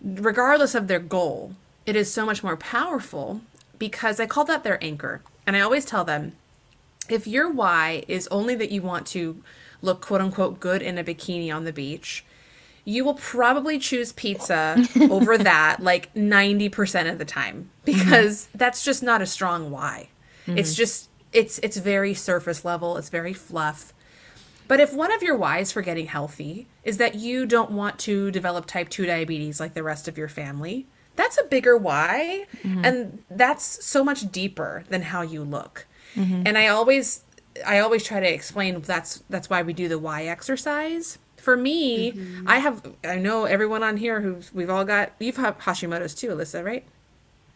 [0.02, 1.54] Regardless of their goal,
[1.86, 3.40] it is so much more powerful
[3.78, 5.22] because I call that their anchor.
[5.46, 6.32] And I always tell them
[7.08, 9.42] if your why is only that you want to
[9.80, 12.24] look quote unquote good in a bikini on the beach,
[12.84, 18.58] you will probably choose pizza over that like 90% of the time because mm-hmm.
[18.58, 20.08] that's just not a strong why.
[20.46, 20.58] Mm-hmm.
[20.58, 23.92] It's just it's it's very surface level, it's very fluff.
[24.68, 28.30] But if one of your whys for getting healthy is that you don't want to
[28.30, 32.84] develop type 2 diabetes like the rest of your family, that's a bigger why mm-hmm.
[32.84, 35.86] and that's so much deeper than how you look.
[36.14, 36.42] Mm-hmm.
[36.46, 37.22] And I always
[37.66, 41.18] I always try to explain that's that's why we do the why exercise.
[41.36, 42.48] For me, mm-hmm.
[42.48, 46.28] I have I know everyone on here who we've all got you've had Hashimoto's too,
[46.28, 46.84] Alyssa, right?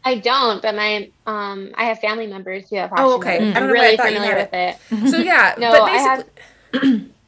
[0.05, 3.01] I don't, but my um I have family members who have Hashimoto's.
[3.01, 3.53] Oh, okay.
[3.53, 4.77] I'm really familiar with it.
[5.11, 6.25] So yeah, no, I have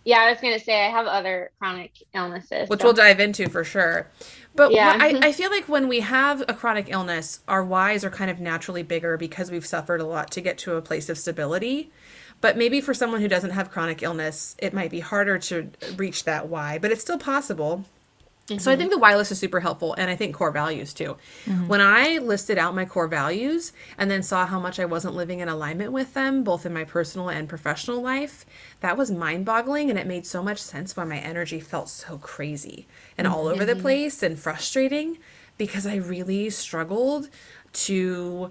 [0.05, 2.87] yeah, I was gonna say I have other chronic illnesses, which so.
[2.87, 4.07] we'll dive into for sure.
[4.55, 4.97] But yeah.
[4.99, 5.25] I, mm-hmm.
[5.25, 8.83] I feel like when we have a chronic illness, our whys are kind of naturally
[8.83, 11.93] bigger because we've suffered a lot to get to a place of stability.
[12.41, 16.25] But maybe for someone who doesn't have chronic illness, it might be harder to reach
[16.25, 17.85] that why, but it's still possible.
[18.49, 18.59] Mm-hmm.
[18.59, 21.17] So I think the why list is super helpful, and I think core values too.
[21.45, 21.69] Mm-hmm.
[21.69, 25.41] When I listed out my core values and then saw how much I wasn't living
[25.41, 28.47] in alignment with them, both in my personal and professional life,
[28.81, 32.17] that was mind boggling, and it made so much sense why my energy felt so
[32.19, 33.37] crazy and mm-hmm.
[33.37, 33.83] all over the mm-hmm.
[33.83, 35.19] place and frustrating
[35.59, 37.29] because I really struggled
[37.73, 38.51] to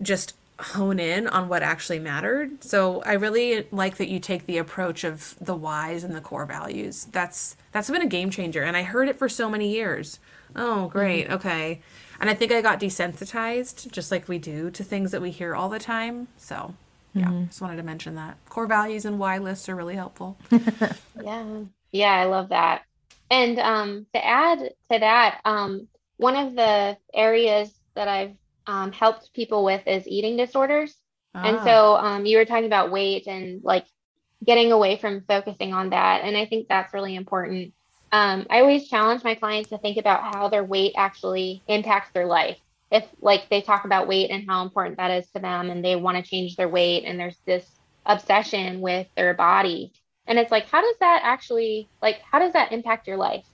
[0.00, 2.64] just hone in on what actually mattered.
[2.64, 6.46] So I really like that you take the approach of the whys and the core
[6.46, 7.06] values.
[7.06, 10.18] That's that's been a game changer and I heard it for so many years.
[10.54, 11.24] Oh, great.
[11.24, 11.34] Mm-hmm.
[11.34, 11.82] Okay.
[12.18, 15.54] And I think I got desensitized just like we do to things that we hear
[15.54, 16.28] all the time.
[16.38, 16.74] So,
[17.12, 17.46] yeah, mm-hmm.
[17.46, 18.38] just wanted to mention that.
[18.48, 20.38] Core values and why lists are really helpful.
[21.22, 21.44] yeah.
[21.92, 22.82] Yeah, I love that.
[23.30, 29.32] And um to add to that, um one of the areas that I've um, helped
[29.32, 30.94] people with is eating disorders.
[31.34, 31.44] Ah.
[31.44, 33.86] And so um, you were talking about weight and like
[34.44, 36.22] getting away from focusing on that.
[36.24, 37.72] And I think that's really important.
[38.12, 42.26] Um, I always challenge my clients to think about how their weight actually impacts their
[42.26, 42.58] life.
[42.90, 45.96] If like they talk about weight and how important that is to them and they
[45.96, 47.68] want to change their weight and there's this
[48.04, 49.92] obsession with their body.
[50.28, 53.44] And it's like, how does that actually like how does that impact your life?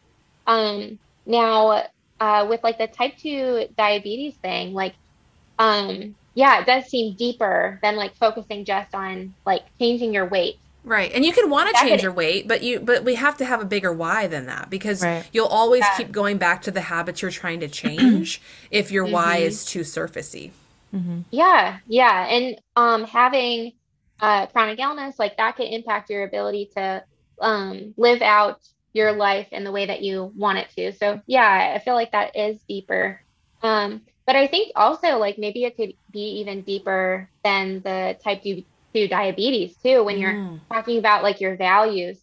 [0.46, 1.86] Um now
[2.20, 4.94] uh, with like the type 2 diabetes thing like
[5.62, 10.58] um yeah it does seem deeper than like focusing just on like changing your weight
[10.84, 13.36] right and you can want to change could, your weight but you but we have
[13.36, 15.28] to have a bigger why than that because right.
[15.32, 15.96] you'll always yeah.
[15.96, 19.14] keep going back to the habits you're trying to change if your mm-hmm.
[19.14, 20.50] why is too surfacey
[20.92, 21.20] mm-hmm.
[21.30, 23.72] yeah yeah and um having
[24.20, 27.02] uh chronic illness like that can impact your ability to
[27.40, 28.60] um live out
[28.92, 32.12] your life in the way that you want it to so yeah i feel like
[32.12, 33.20] that is deeper
[33.62, 38.42] um but I think also like maybe it could be even deeper than the type
[38.42, 40.60] 2, diabetes too when you're mm.
[40.68, 42.18] talking about like your values.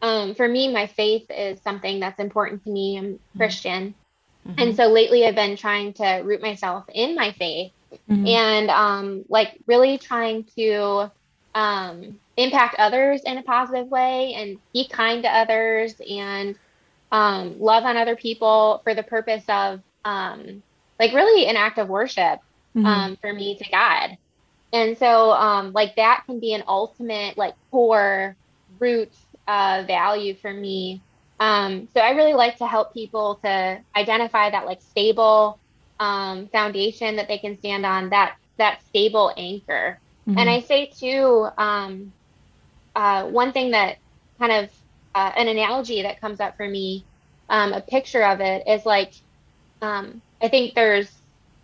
[0.00, 2.98] Um, for me, my faith is something that's important to me.
[2.98, 3.38] I'm mm-hmm.
[3.38, 3.94] Christian.
[4.46, 4.60] Mm-hmm.
[4.60, 7.72] And so lately I've been trying to root myself in my faith
[8.10, 8.26] mm-hmm.
[8.26, 11.10] and um, like really trying to
[11.54, 16.56] um, impact others in a positive way and be kind to others and
[17.12, 20.62] um, love on other people for the purpose of um,
[20.98, 22.40] like really an act of worship
[22.76, 22.86] mm-hmm.
[22.86, 24.16] um, for me to God.
[24.72, 28.36] And so, um, like that can be an ultimate, like core
[28.80, 29.12] root
[29.46, 31.00] uh, value for me.
[31.38, 35.58] Um, so I really like to help people to identify that like stable
[36.00, 39.98] um, foundation that they can stand on, that that stable anchor.
[40.28, 40.38] Mm-hmm.
[40.38, 42.12] And I say too, um,
[42.96, 43.98] uh, one thing that
[44.38, 44.70] kind of
[45.14, 47.04] uh, an analogy that comes up for me,
[47.48, 49.12] um, a picture of it is like
[49.84, 51.10] um, I think there's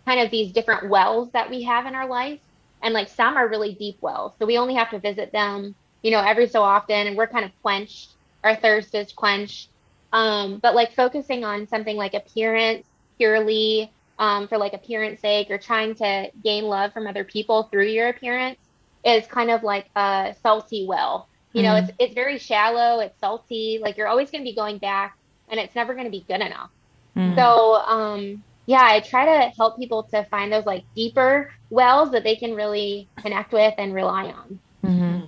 [0.05, 2.39] kind of these different wells that we have in our life.
[2.83, 4.33] And like some are really deep wells.
[4.39, 7.45] So we only have to visit them, you know, every so often and we're kind
[7.45, 8.13] of quenched.
[8.43, 9.69] Our thirst is quenched.
[10.13, 12.85] Um, but like focusing on something like appearance
[13.17, 17.87] purely um, for like appearance sake or trying to gain love from other people through
[17.87, 18.57] your appearance
[19.05, 21.27] is kind of like a salty well.
[21.53, 21.89] You know, mm-hmm.
[21.89, 25.17] it's it's very shallow, it's salty, like you're always going to be going back
[25.49, 26.69] and it's never going to be good enough.
[27.15, 27.35] Mm-hmm.
[27.35, 32.23] So, um yeah, I try to help people to find those like deeper wells that
[32.23, 34.59] they can really connect with and rely on.
[34.85, 35.25] Mm-hmm.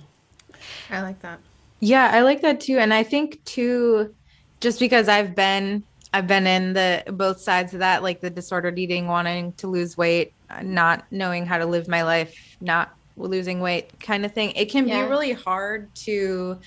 [0.90, 1.40] I like that.
[1.80, 2.78] Yeah, I like that too.
[2.78, 4.14] And I think too,
[4.60, 5.82] just because I've been
[6.14, 9.96] I've been in the both sides of that, like the disordered eating, wanting to lose
[9.96, 14.52] weight, not knowing how to live my life, not losing weight kind of thing.
[14.52, 15.02] It can yeah.
[15.02, 16.58] be really hard to,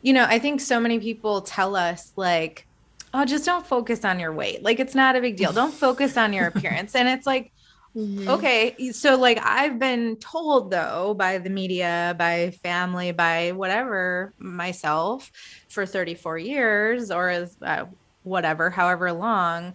[0.00, 2.66] you know, I think so many people tell us like,
[3.14, 4.62] oh, just don't focus on your weight.
[4.62, 5.52] Like it's not a big deal.
[5.52, 6.94] Don't focus on your appearance.
[6.94, 7.52] And it's like,
[7.96, 8.28] Mm-hmm.
[8.28, 8.92] Okay.
[8.92, 15.30] So, like, I've been told, though, by the media, by family, by whatever, myself
[15.68, 17.86] for 34 years or as uh,
[18.22, 19.74] whatever, however long,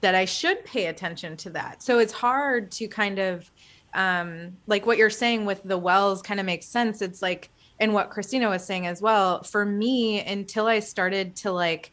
[0.00, 1.82] that I should pay attention to that.
[1.82, 3.50] So, it's hard to kind of,
[3.92, 7.02] um, like what you're saying with the wells kind of makes sense.
[7.02, 11.50] It's like, and what Christina was saying as well, for me, until I started to
[11.52, 11.92] like,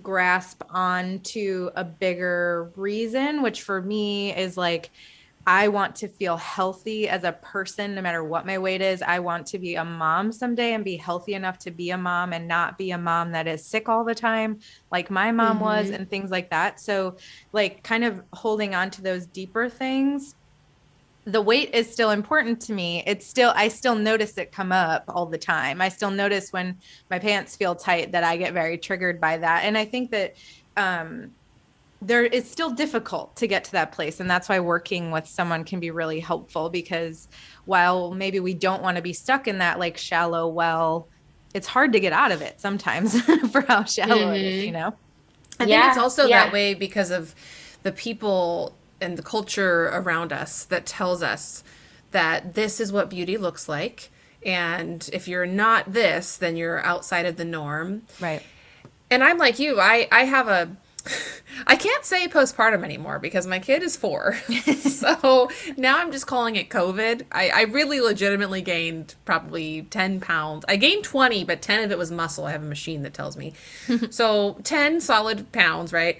[0.00, 4.90] grasp onto a bigger reason, which for me is like,
[5.46, 9.02] I want to feel healthy as a person, no matter what my weight is.
[9.02, 12.32] I want to be a mom someday and be healthy enough to be a mom
[12.32, 14.60] and not be a mom that is sick all the time,
[14.92, 15.64] like my mom mm-hmm.
[15.64, 16.78] was, and things like that.
[16.78, 17.16] So,
[17.52, 20.36] like, kind of holding on to those deeper things
[21.24, 23.02] the weight is still important to me.
[23.06, 25.80] It's still I still notice it come up all the time.
[25.80, 26.78] I still notice when
[27.10, 29.64] my pants feel tight that I get very triggered by that.
[29.64, 30.34] And I think that
[30.76, 31.30] um
[32.02, 35.62] there it's still difficult to get to that place and that's why working with someone
[35.62, 37.28] can be really helpful because
[37.64, 41.06] while maybe we don't want to be stuck in that like shallow well
[41.54, 43.20] it's hard to get out of it sometimes
[43.52, 44.34] for how shallow mm-hmm.
[44.34, 44.66] it is mm-hmm.
[44.66, 44.92] you know
[45.60, 45.82] i yeah.
[45.82, 46.44] think it's also yeah.
[46.44, 47.36] that way because of
[47.84, 51.62] the people and the culture around us that tells us
[52.12, 54.10] that this is what beauty looks like
[54.44, 58.42] and if you're not this then you're outside of the norm right
[59.10, 60.76] and i'm like you i i have a
[61.66, 64.34] I can't say postpartum anymore because my kid is four.
[64.80, 67.24] so now I'm just calling it COVID.
[67.32, 70.64] I, I, really legitimately gained probably 10 pounds.
[70.68, 72.46] I gained 20, but 10 of it was muscle.
[72.46, 73.52] I have a machine that tells me.
[74.10, 76.18] so 10 solid pounds, right?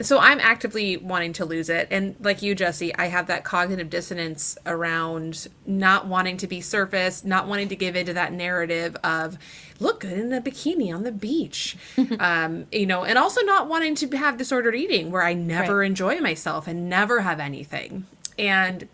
[0.00, 1.86] So I'm actively wanting to lose it.
[1.90, 7.24] And like you, Jesse, I have that cognitive dissonance around not wanting to be surface,
[7.24, 9.38] not wanting to give into that narrative of
[9.78, 11.76] look good in a bikini on the beach.
[12.18, 15.86] um, you know, and also not wanting to have disordered eating where I never right.
[15.86, 18.06] enjoy myself and never have anything.
[18.36, 18.88] And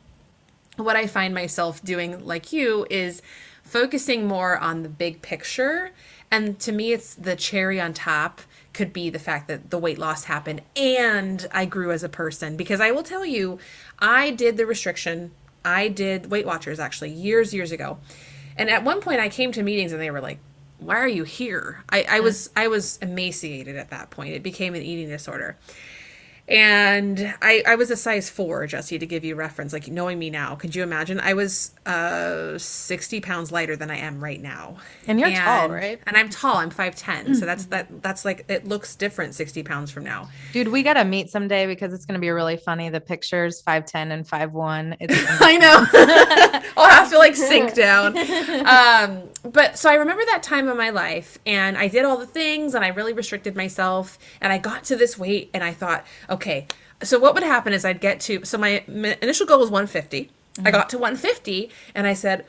[0.77, 3.23] what I find myself doing, like you, is
[3.63, 5.93] focusing more on the big picture.
[6.31, 9.99] And to me, it's the cherry on top could be the fact that the weight
[9.99, 12.57] loss happened and I grew as a person.
[12.57, 13.59] Because I will tell you,
[13.99, 15.33] I did the restriction.
[15.65, 17.99] I did Weight Watchers actually years, years ago.
[18.57, 20.39] And at one point I came to meetings and they were like,
[20.79, 21.85] why are you here?
[21.91, 24.35] I, I was I was emaciated at that point.
[24.35, 25.57] It became an eating disorder
[26.51, 29.73] and I, I was a size four, Jesse, to give you reference.
[29.73, 31.21] Like knowing me now, could you imagine?
[31.21, 34.77] I was uh, 60 pounds lighter than I am right now.
[35.07, 36.01] And you're and, tall, right?
[36.07, 36.57] And I'm tall.
[36.57, 37.37] I'm 5'10.
[37.37, 38.03] so that's that.
[38.03, 40.29] That's like it looks different 60 pounds from now.
[40.53, 42.90] Dude, we gotta meet someday because it's gonna be really funny.
[42.90, 44.97] The pictures 5'10 and 5'1.
[45.01, 45.87] It's I know.
[46.77, 48.16] I'll have to like sink down.
[48.66, 52.27] Um, but so I remember that time of my life, and I did all the
[52.27, 56.05] things, and I really restricted myself, and I got to this weight, and I thought,
[56.29, 56.66] okay
[57.03, 60.31] so what would happen is I'd get to, so my, my initial goal was 150.
[60.55, 60.67] Mm-hmm.
[60.67, 62.45] I got to 150 and I said,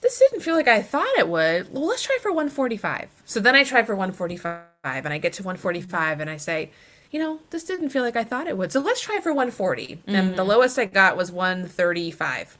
[0.00, 1.72] this didn't feel like I thought it would.
[1.72, 3.08] Well, let's try for 145.
[3.24, 6.70] So then I try for 145 and I get to 145 and I say,
[7.10, 8.72] you know, this didn't feel like I thought it would.
[8.72, 9.86] So let's try for 140.
[9.86, 10.14] Mm-hmm.
[10.14, 10.50] And the mm-hmm.
[10.50, 12.58] lowest I got was 135.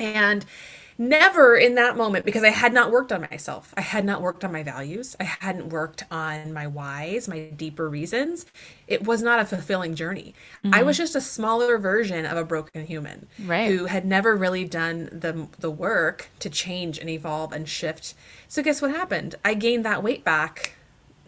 [0.00, 0.46] And
[0.96, 3.74] never in that moment because I had not worked on myself.
[3.76, 5.16] I had not worked on my values.
[5.18, 8.46] I hadn't worked on my whys, my deeper reasons.
[8.86, 10.34] It was not a fulfilling journey.
[10.64, 10.74] Mm-hmm.
[10.74, 13.70] I was just a smaller version of a broken human right.
[13.70, 18.14] who had never really done the the work to change and evolve and shift.
[18.48, 19.34] So guess what happened?
[19.44, 20.76] I gained that weight back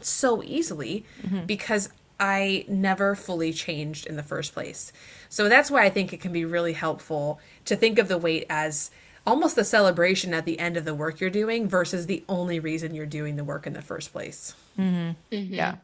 [0.00, 1.44] so easily mm-hmm.
[1.46, 4.92] because I never fully changed in the first place.
[5.28, 8.46] So that's why I think it can be really helpful to think of the weight
[8.48, 8.90] as
[9.26, 12.94] almost the celebration at the end of the work you're doing versus the only reason
[12.94, 14.54] you're doing the work in the first place.
[14.78, 15.34] Mm-hmm.
[15.34, 15.54] Mm-hmm.
[15.54, 15.76] Yeah.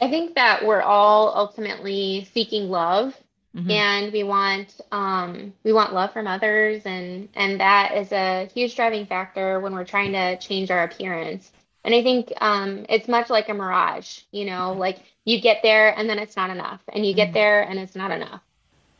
[0.00, 3.16] I think that we're all ultimately seeking love
[3.54, 3.70] mm-hmm.
[3.70, 8.76] and we want um, we want love from others and and that is a huge
[8.76, 11.50] driving factor when we're trying to change our appearance.
[11.84, 15.96] And I think um, it's much like a mirage, you know, like you get there
[15.98, 17.34] and then it's not enough, and you get mm-hmm.
[17.34, 18.40] there and it's not enough.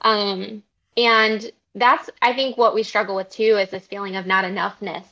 [0.00, 0.62] Um,
[0.96, 5.04] and that's I think what we struggle with too is this feeling of not enoughness.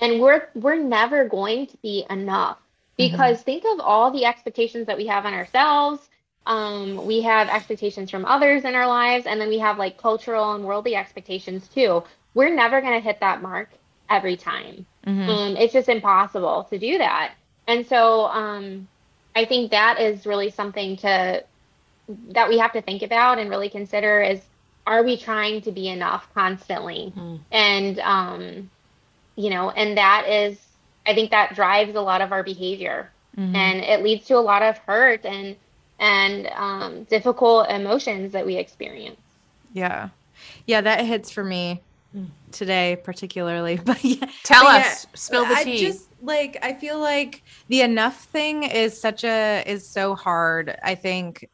[0.00, 2.96] and we're we're never going to be enough mm-hmm.
[2.96, 3.44] because mm-hmm.
[3.44, 6.08] think of all the expectations that we have on ourselves
[6.46, 10.52] um, we have expectations from others in our lives and then we have like cultural
[10.52, 12.02] and worldly expectations too
[12.34, 13.70] we're never going to hit that mark
[14.08, 15.28] every time mm-hmm.
[15.28, 17.32] um, it's just impossible to do that
[17.66, 18.86] and so um,
[19.34, 21.42] i think that is really something to
[22.28, 24.40] that we have to think about and really consider is
[24.86, 27.12] are we trying to be enough constantly?
[27.16, 27.40] Mm.
[27.50, 28.70] and um,
[29.36, 30.58] you know and that is
[31.06, 33.10] i think that drives a lot of our behavior.
[33.36, 33.54] Mm-hmm.
[33.54, 35.56] and it leads to a lot of hurt and
[35.98, 39.20] and um, difficult emotions that we experience.
[39.72, 40.08] Yeah.
[40.66, 41.82] Yeah that hits for me
[42.50, 44.26] today particularly but yeah.
[44.42, 45.04] Tell but us.
[45.04, 45.86] Yeah, spill the tea.
[45.86, 50.74] I just like i feel like the enough thing is such a is so hard.
[50.82, 51.48] I think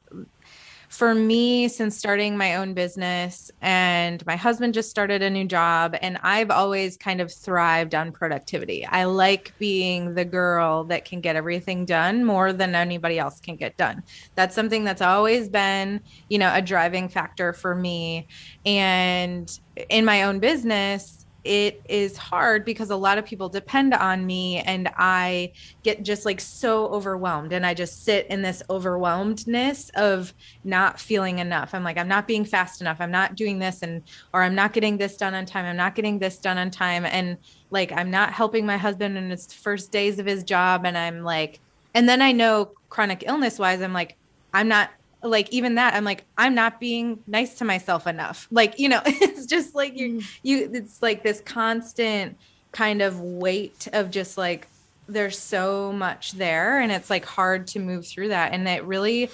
[0.92, 5.96] for me, since starting my own business, and my husband just started a new job,
[6.02, 8.84] and I've always kind of thrived on productivity.
[8.84, 13.56] I like being the girl that can get everything done more than anybody else can
[13.56, 14.02] get done.
[14.34, 18.28] That's something that's always been, you know, a driving factor for me.
[18.66, 24.24] And in my own business, it is hard because a lot of people depend on
[24.24, 25.52] me and I
[25.82, 31.40] get just like so overwhelmed and I just sit in this overwhelmedness of not feeling
[31.40, 31.74] enough.
[31.74, 32.98] I'm like I'm not being fast enough.
[33.00, 34.02] I'm not doing this and
[34.32, 35.64] or I'm not getting this done on time.
[35.64, 37.36] I'm not getting this done on time and
[37.70, 41.24] like I'm not helping my husband in his first days of his job and I'm
[41.24, 41.58] like
[41.94, 44.16] and then I know chronic illness wise I'm like
[44.54, 44.90] I'm not
[45.22, 49.00] like even that i'm like i'm not being nice to myself enough like you know
[49.06, 50.38] it's just like you mm.
[50.42, 52.36] you it's like this constant
[52.72, 54.66] kind of weight of just like
[55.08, 59.30] there's so much there and it's like hard to move through that and it really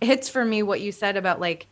[0.00, 1.66] hits for me what you said about like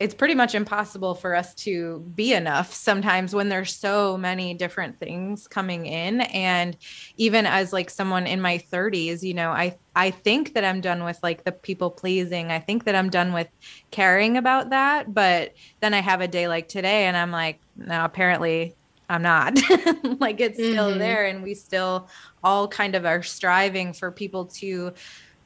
[0.00, 4.98] it's pretty much impossible for us to be enough sometimes when there's so many different
[5.00, 6.20] things coming in.
[6.20, 6.76] And
[7.16, 11.04] even as like someone in my 30s you know i i think that i'm done
[11.04, 12.50] with like the people pleasing.
[12.50, 13.48] I think that i'm done with
[13.90, 15.12] caring about that.
[15.12, 18.74] But then i have a day like today and i'm like no apparently
[19.08, 19.58] i'm not.
[20.20, 20.72] Like it's mm-hmm.
[20.72, 22.08] still there and we still
[22.42, 24.92] all kind of are striving for people to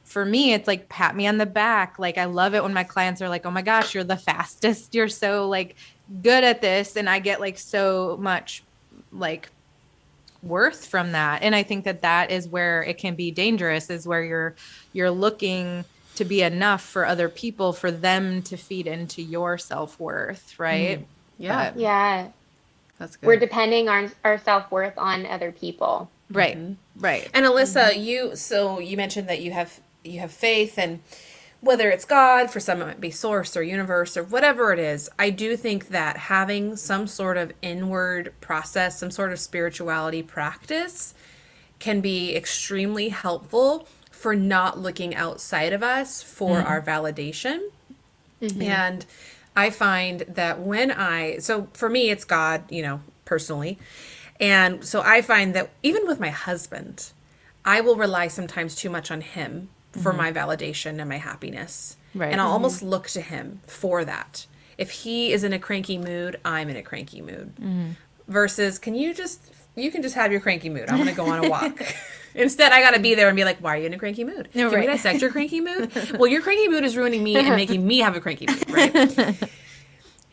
[0.03, 1.97] for me, it's like pat me on the back.
[1.97, 4.93] Like I love it when my clients are like, "Oh my gosh, you're the fastest.
[4.93, 5.75] You're so like
[6.21, 8.63] good at this." And I get like so much
[9.11, 9.49] like
[10.43, 11.41] worth from that.
[11.41, 14.55] And I think that that is where it can be dangerous is where you're
[14.91, 15.85] you're looking
[16.15, 20.99] to be enough for other people for them to feed into your self-worth, right?
[20.99, 21.05] Mm.
[21.39, 21.71] Yeah.
[21.71, 22.27] But, yeah.
[22.99, 23.25] That's good.
[23.25, 26.11] We're depending on our self-worth on other people.
[26.29, 26.55] Right.
[26.55, 27.01] Mm-hmm.
[27.01, 27.29] Right.
[27.33, 28.01] And Alyssa, mm-hmm.
[28.01, 30.99] you so you mentioned that you have you have faith and
[31.63, 35.09] whether it's God, for some it might be source or universe or whatever it is,
[35.17, 41.13] I do think that having some sort of inward process, some sort of spirituality practice
[41.79, 46.67] can be extremely helpful for not looking outside of us for mm-hmm.
[46.67, 47.69] our validation.
[48.41, 48.61] Mm-hmm.
[48.61, 49.05] And
[49.55, 53.79] I find that when I, so for me, it's God, you know, personally.
[54.37, 57.11] And so I find that even with my husband,
[57.63, 60.17] I will rely sometimes too much on him for mm-hmm.
[60.17, 61.97] my validation and my happiness.
[62.13, 62.31] Right.
[62.31, 62.53] And I'll mm-hmm.
[62.53, 64.47] almost look to him for that.
[64.77, 67.55] If he is in a cranky mood, I'm in a cranky mood.
[67.55, 67.91] Mm-hmm.
[68.27, 70.89] Versus, can you just, you can just have your cranky mood.
[70.89, 71.79] I'm going to go on a walk.
[72.35, 74.23] Instead, I got to be there and be like, why are you in a cranky
[74.23, 74.49] mood?
[74.55, 74.87] No, can right.
[74.87, 75.91] we dissect your cranky mood?
[76.17, 79.49] well, your cranky mood is ruining me and making me have a cranky mood, right?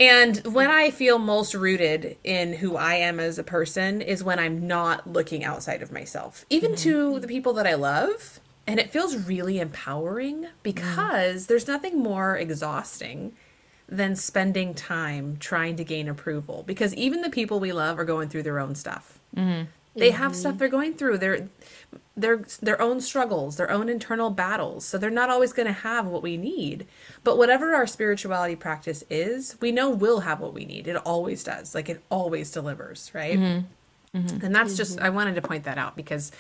[0.01, 4.39] And when I feel most rooted in who I am as a person is when
[4.39, 6.83] I'm not looking outside of myself, even mm-hmm.
[6.85, 8.40] to the people that I love.
[8.71, 11.47] And it feels really empowering because mm.
[11.49, 13.33] there's nothing more exhausting
[13.89, 18.29] than spending time trying to gain approval because even the people we love are going
[18.29, 19.19] through their own stuff.
[19.37, 19.65] Mm-hmm.
[19.97, 21.19] They have stuff they're going through.
[21.19, 21.49] Their
[22.17, 24.85] their their own struggles, their own internal battles.
[24.85, 26.87] So they're not always going to have what we need.
[27.25, 30.87] But whatever our spirituality practice is, we know we'll have what we need.
[30.87, 31.75] It always does.
[31.75, 33.39] Like it always delivers, right?
[33.39, 34.19] Mm-hmm.
[34.19, 34.45] Mm-hmm.
[34.45, 36.31] And that's just I wanted to point that out because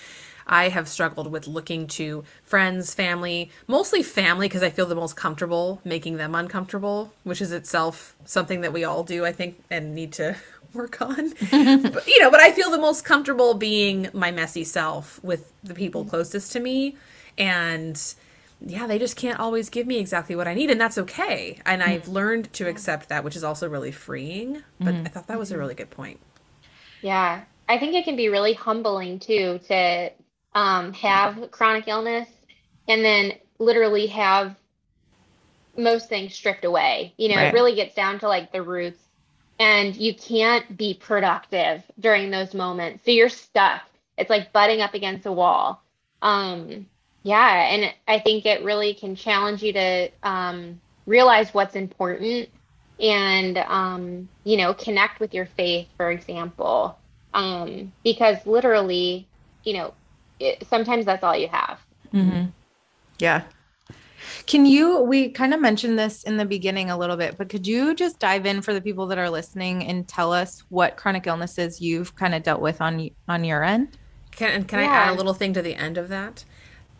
[0.50, 5.14] I have struggled with looking to friends, family, mostly family because I feel the most
[5.14, 9.94] comfortable making them uncomfortable, which is itself something that we all do, I think, and
[9.94, 10.36] need to
[10.74, 11.30] work on.
[11.50, 15.74] but, you know, but I feel the most comfortable being my messy self with the
[15.74, 16.96] people closest to me.
[17.38, 18.02] And
[18.60, 21.60] yeah, they just can't always give me exactly what I need, and that's okay.
[21.64, 22.12] And I've mm.
[22.12, 24.64] learned to accept that, which is also really freeing.
[24.80, 25.06] But mm-hmm.
[25.06, 26.18] I thought that was a really good point.
[27.02, 27.42] Yeah.
[27.68, 30.10] I think it can be really humbling too to
[30.54, 32.28] um, have chronic illness
[32.88, 34.56] and then literally have
[35.76, 37.14] most things stripped away.
[37.16, 37.48] You know, right.
[37.48, 39.00] it really gets down to like the roots
[39.58, 43.04] and you can't be productive during those moments.
[43.04, 43.82] So you're stuck
[44.20, 45.82] it's like butting up against a wall.
[46.22, 46.86] Um,
[47.22, 52.50] yeah, and I think it really can challenge you to um, realize what's important
[53.00, 56.98] and um, you know connect with your faith, for example,
[57.32, 59.26] um, because literally,
[59.64, 59.94] you know,
[60.40, 61.78] it, sometimes that's all you have.
[62.12, 62.46] Mm-hmm.
[63.18, 63.42] Yeah.
[64.46, 67.66] Can you, we kind of mentioned this in the beginning a little bit, but could
[67.66, 71.26] you just dive in for the people that are listening and tell us what chronic
[71.26, 73.96] illnesses you've kind of dealt with on on your end?
[74.32, 74.90] Can can yeah.
[74.90, 76.44] I add a little thing to the end of that?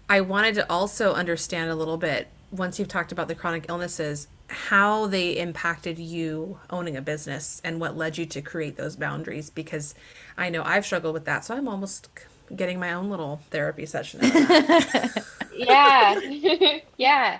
[0.09, 4.26] I wanted to also understand a little bit once you've talked about the chronic illnesses,
[4.49, 9.51] how they impacted you owning a business and what led you to create those boundaries
[9.51, 9.95] because
[10.36, 11.45] I know I've struggled with that.
[11.45, 12.09] So I'm almost
[12.55, 14.21] getting my own little therapy session.
[15.57, 16.21] yeah.
[16.97, 17.39] yeah.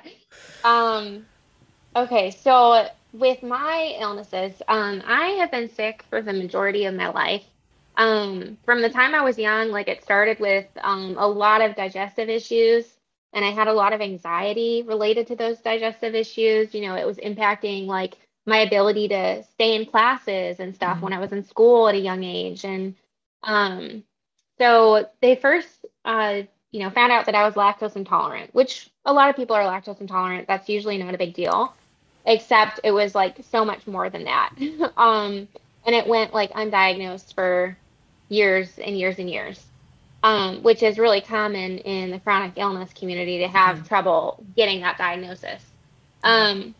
[0.65, 1.27] Um,
[1.97, 2.31] okay.
[2.31, 7.45] So with my illnesses, um, I have been sick for the majority of my life.
[7.97, 11.77] Um, from the time I was young, like it started with um, a lot of
[11.77, 12.87] digestive issues,
[13.33, 16.75] and I had a lot of anxiety related to those digestive issues.
[16.75, 21.05] You know, it was impacting like my ability to stay in classes and stuff mm-hmm.
[21.05, 22.65] when I was in school at a young age.
[22.65, 22.95] And
[23.43, 24.05] um,
[24.61, 29.13] so they first, uh, you know, found out that I was lactose intolerant, which a
[29.13, 30.47] lot of people are lactose intolerant.
[30.47, 31.75] That's usually not a big deal,
[32.27, 34.51] except it was like so much more than that.
[34.99, 35.49] um,
[35.87, 37.75] and it went like undiagnosed for
[38.29, 39.65] years and years and years,
[40.23, 43.87] um, which is really common in the chronic illness community to have mm-hmm.
[43.87, 45.65] trouble getting that diagnosis.
[46.23, 46.75] Um,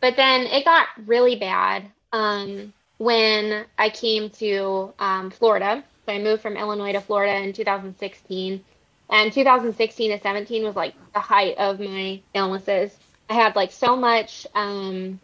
[0.00, 6.18] but then it got really bad um, when I came to um, Florida so I
[6.18, 8.64] moved from Illinois to Florida in 2016.
[9.10, 12.96] And 2016 to 17 was like the height of my illnesses.
[13.28, 15.20] I had like so much, um,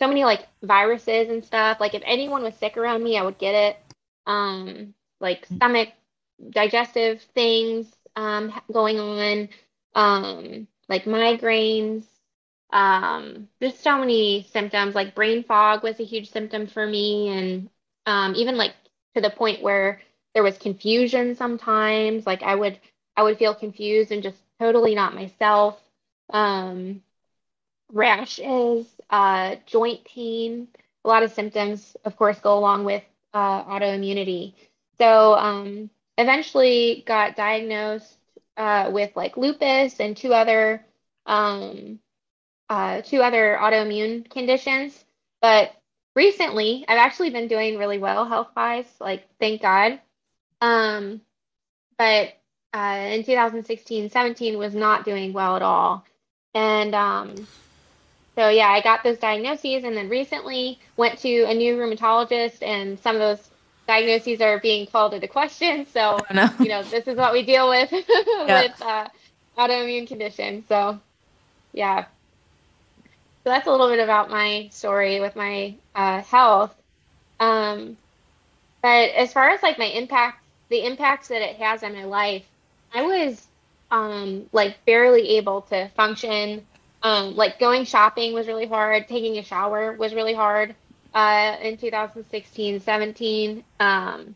[0.00, 1.78] so many like viruses and stuff.
[1.78, 3.76] Like if anyone was sick around me, I would get it.
[4.26, 5.90] Um, like stomach,
[6.50, 9.48] digestive things um, going on,
[9.94, 12.02] um, like migraines.
[12.72, 14.96] Um, there's so many symptoms.
[14.96, 17.70] Like brain fog was a huge symptom for me, and
[18.06, 18.74] um, even like
[19.14, 20.00] to the point where
[20.34, 22.78] there was confusion sometimes like i would
[23.16, 25.80] i would feel confused and just totally not myself
[26.30, 27.02] um
[27.92, 30.68] rashes uh joint pain
[31.04, 33.02] a lot of symptoms of course go along with
[33.34, 34.54] uh, autoimmunity
[34.98, 38.16] so um eventually got diagnosed
[38.56, 40.84] uh, with like lupus and two other
[41.26, 41.98] um,
[42.68, 45.04] uh, two other autoimmune conditions.
[45.40, 45.72] But
[46.14, 48.92] recently, I've actually been doing really well health wise.
[49.00, 50.00] Like, thank God.
[50.60, 51.20] Um,
[51.98, 52.34] but
[52.72, 56.04] uh, in 2016, 17 was not doing well at all.
[56.54, 57.34] And um,
[58.34, 62.98] so, yeah, I got those diagnoses and then recently went to a new rheumatologist, and
[62.98, 63.48] some of those
[63.86, 65.86] diagnoses are being called into question.
[65.86, 66.50] So, oh, no.
[66.58, 68.62] you know, this is what we deal with yeah.
[68.62, 69.08] with uh,
[69.56, 70.64] autoimmune conditions.
[70.68, 70.98] So,
[71.72, 72.06] yeah.
[73.44, 76.74] So that's a little bit about my story with my uh, health.
[77.38, 77.96] Um,
[78.82, 80.43] but as far as like my impact
[80.74, 82.42] the impacts that it has on my life,
[82.92, 83.46] I was
[83.92, 86.66] um, like barely able to function.
[87.00, 89.06] Um, like going shopping was really hard.
[89.06, 90.74] Taking a shower was really hard
[91.14, 93.64] uh, in 2016, 17.
[93.78, 94.34] Um,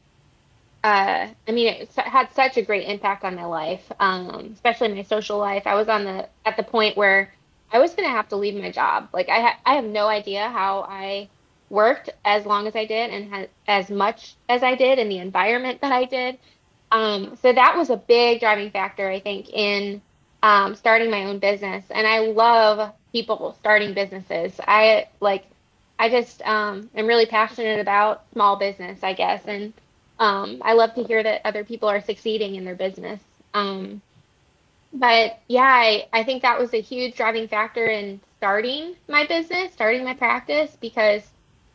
[0.84, 5.02] uh, I mean, it had such a great impact on my life, um, especially my
[5.02, 5.66] social life.
[5.66, 7.32] I was on the at the point where
[7.72, 9.08] I was going to have to leave my job.
[9.12, 11.28] Like I ha- I have no idea how I
[11.70, 15.18] worked as long as I did and had as much as I did in the
[15.18, 16.38] environment that I did.
[16.90, 20.00] Um, so that was a big driving factor, I think, in
[20.42, 21.84] um, starting my own business.
[21.90, 24.58] And I love people starting businesses.
[24.66, 25.44] I like,
[25.98, 29.72] I just um, am really passionate about small business, I guess, and
[30.18, 33.20] um, I love to hear that other people are succeeding in their business.
[33.54, 34.00] Um,
[34.92, 39.72] but yeah, I, I think that was a huge driving factor in starting my business,
[39.72, 41.22] starting my practice, because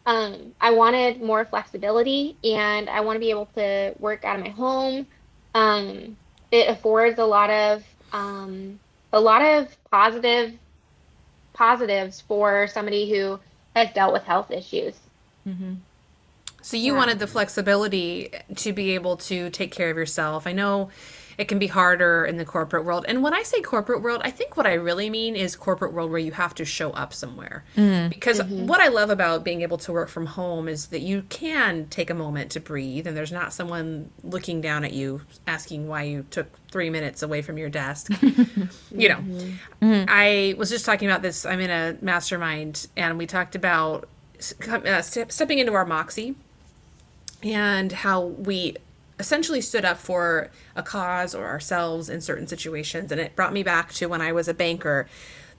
[0.06, 4.46] um, I wanted more flexibility and I want to be able to work out of
[4.46, 5.08] my home.
[5.56, 6.18] Um,
[6.52, 8.80] it affords a lot of um,
[9.12, 10.54] a lot of positive
[11.54, 13.40] positives for somebody who
[13.76, 14.96] has dealt with health issues.
[15.48, 15.76] Mm-hmm.
[16.62, 16.98] So you yeah.
[16.98, 20.48] wanted the flexibility to be able to take care of yourself.
[20.48, 20.90] I know
[21.38, 23.06] it can be harder in the corporate world.
[23.08, 26.12] And when I say corporate world, I think what I really mean is corporate world
[26.12, 27.64] where you have to show up somewhere.
[27.76, 28.10] Mm.
[28.10, 28.68] Because mm-hmm.
[28.68, 32.10] what I love about being able to work from home is that you can take
[32.10, 36.26] a moment to breathe and there's not someone looking down at you asking why you
[36.30, 38.12] took three minutes away from your desk.
[38.92, 40.06] you know, mm-hmm.
[40.08, 41.46] I was just talking about this.
[41.46, 44.08] I'm in a mastermind and we talked about
[44.70, 46.36] uh, stepping into our moxie
[47.44, 48.76] and how we
[49.24, 53.10] essentially stood up for a cause or ourselves in certain situations.
[53.10, 55.08] And it brought me back to when I was a banker.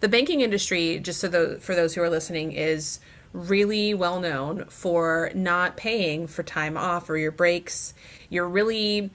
[0.00, 3.00] The banking industry, just so the, for those who are listening, is
[3.32, 7.94] really well known for not paying for time off or your breaks.
[8.28, 9.10] You're really,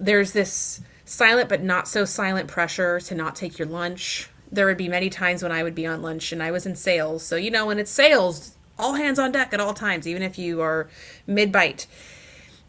[0.00, 4.28] there's this silent but not so silent pressure to not take your lunch.
[4.50, 6.74] There would be many times when I would be on lunch and I was in
[6.74, 7.22] sales.
[7.22, 10.38] So, you know, when it's sales, all hands on deck at all times, even if
[10.38, 10.88] you are
[11.24, 11.86] mid bite.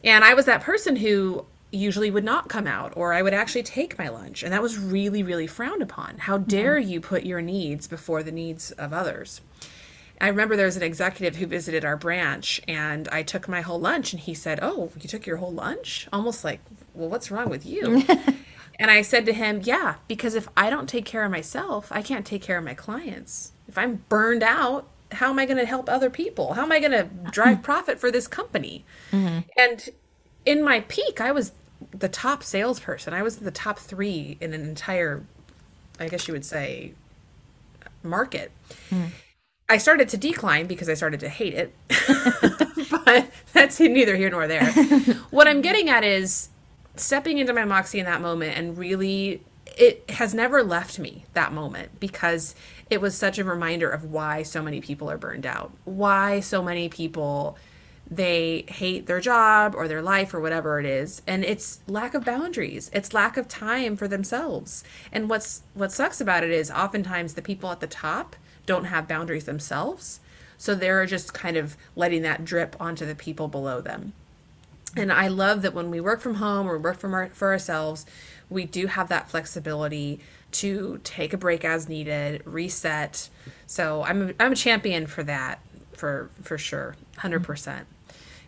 [0.04, 3.64] And I was that person who usually would not come out or I would actually
[3.64, 4.44] take my lunch.
[4.44, 6.20] And that was really, really frowned upon.
[6.20, 6.90] How dare mm-hmm.
[6.90, 9.42] you put your needs before the needs of others?
[10.22, 13.80] I remember there was an executive who visited our branch and I took my whole
[13.80, 16.08] lunch and he said, Oh, you took your whole lunch?
[16.14, 16.62] Almost like,
[16.94, 18.04] Well, what's wrong with you?
[18.80, 22.02] and I said to him, Yeah, because if I don't take care of myself, I
[22.02, 23.54] can't take care of my clients.
[23.68, 26.54] If I'm burned out, how am I going to help other people?
[26.54, 28.86] How am I going to drive profit for this company?
[29.12, 29.40] Mm-hmm.
[29.58, 29.90] And
[30.46, 31.52] in my peak, I was
[31.92, 33.14] the top salesperson.
[33.14, 35.24] I was the top three in an entire,
[36.00, 36.94] I guess you would say,
[38.04, 38.52] market.
[38.90, 39.10] Mm.
[39.70, 41.74] I started to decline because I started to hate it.
[43.06, 44.66] but that's neither here nor there.
[45.32, 46.50] what I'm getting at is
[46.96, 49.42] stepping into my moxie in that moment and really
[49.78, 52.56] it has never left me that moment because
[52.90, 55.72] it was such a reminder of why so many people are burned out.
[55.86, 57.58] Why so many people
[58.10, 62.26] they hate their job or their life or whatever it is and it's lack of
[62.26, 67.34] boundaries it's lack of time for themselves and what's what sucks about it is oftentimes
[67.34, 70.20] the people at the top don't have boundaries themselves.
[70.58, 74.14] So they're just kind of letting that drip onto the people below them.
[74.96, 78.06] And I love that when we work from home or work from our, for ourselves,
[78.54, 80.20] we do have that flexibility
[80.52, 83.30] to take a break as needed, reset.
[83.66, 85.60] So I'm a, I'm a champion for that
[85.94, 87.84] for for sure, 100%.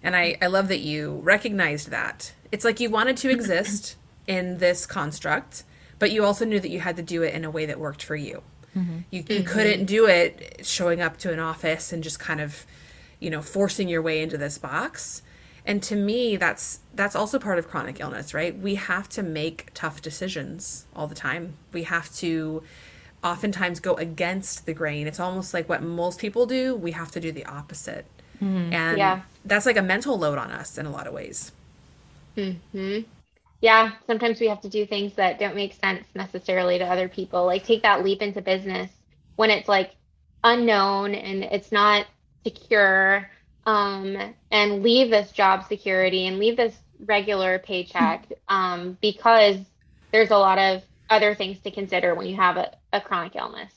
[0.04, 2.34] And I I love that you recognized that.
[2.52, 3.96] It's like you wanted to exist
[4.28, 5.64] in this construct,
[6.00, 8.04] but you also knew that you had to do it in a way that worked
[8.04, 8.44] for you.
[8.76, 8.98] Mm-hmm.
[9.10, 9.48] You, you mm-hmm.
[9.48, 12.66] couldn't do it showing up to an office and just kind of,
[13.20, 15.22] you know, forcing your way into this box.
[15.66, 18.58] And to me, that's that's also part of chronic illness, right?
[18.58, 21.54] We have to make tough decisions all the time.
[21.74, 22.64] We have to
[23.24, 25.08] oftentimes go against the grain.
[25.08, 26.76] It's almost like what most people do.
[26.76, 28.06] We have to do the opposite,
[28.36, 28.74] mm-hmm.
[28.74, 29.22] and yeah.
[29.44, 31.52] that's like a mental load on us in a lot of ways.
[32.36, 33.00] Hmm
[33.66, 37.48] yeah, sometimes we have to do things that don't make sense necessarily to other people.
[37.48, 38.92] Like take that leap into business
[39.38, 39.96] when it's like
[40.44, 42.06] unknown and it's not
[42.44, 43.28] secure
[43.66, 49.58] um, and leave this job security and leave this regular paycheck um, because
[50.12, 53.74] there's a lot of other things to consider when you have a, a chronic illness.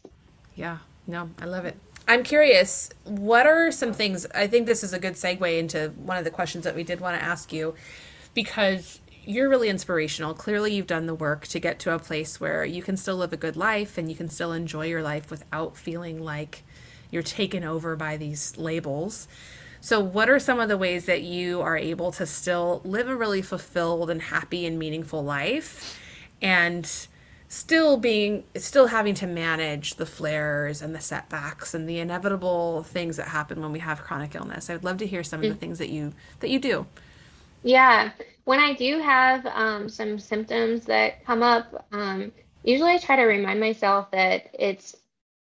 [0.55, 1.77] Yeah, no, I love it.
[2.07, 4.27] I'm curious, what are some things?
[4.35, 7.01] I think this is a good segue into one of the questions that we did
[7.01, 7.75] want to ask you
[8.33, 10.33] because you're really inspirational.
[10.33, 13.35] Clearly, you've done the work to get to a place where you can still live
[13.35, 16.63] a good life and you can still enjoy your life without feeling like
[17.11, 19.29] you're taken over by these labels.
[19.81, 23.17] So, what are some of the ways that you are able to still live a
[23.17, 25.99] really fulfilled and happy and meaningful life
[26.43, 26.91] and
[27.49, 33.17] still being still having to manage the flares and the setbacks and the inevitable things
[33.17, 34.69] that happen when we have chronic illness?
[34.69, 35.61] I would love to hear some of the mm.
[35.61, 36.87] things that you that you do.
[37.63, 38.11] Yeah
[38.49, 42.33] when I do have um, some symptoms that come up, um,
[42.65, 44.97] usually I try to remind myself that it's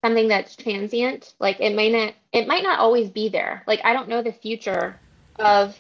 [0.04, 1.34] something that's transient.
[1.40, 3.64] Like it may not, it might not always be there.
[3.68, 5.00] Like I don't know the future
[5.40, 5.78] of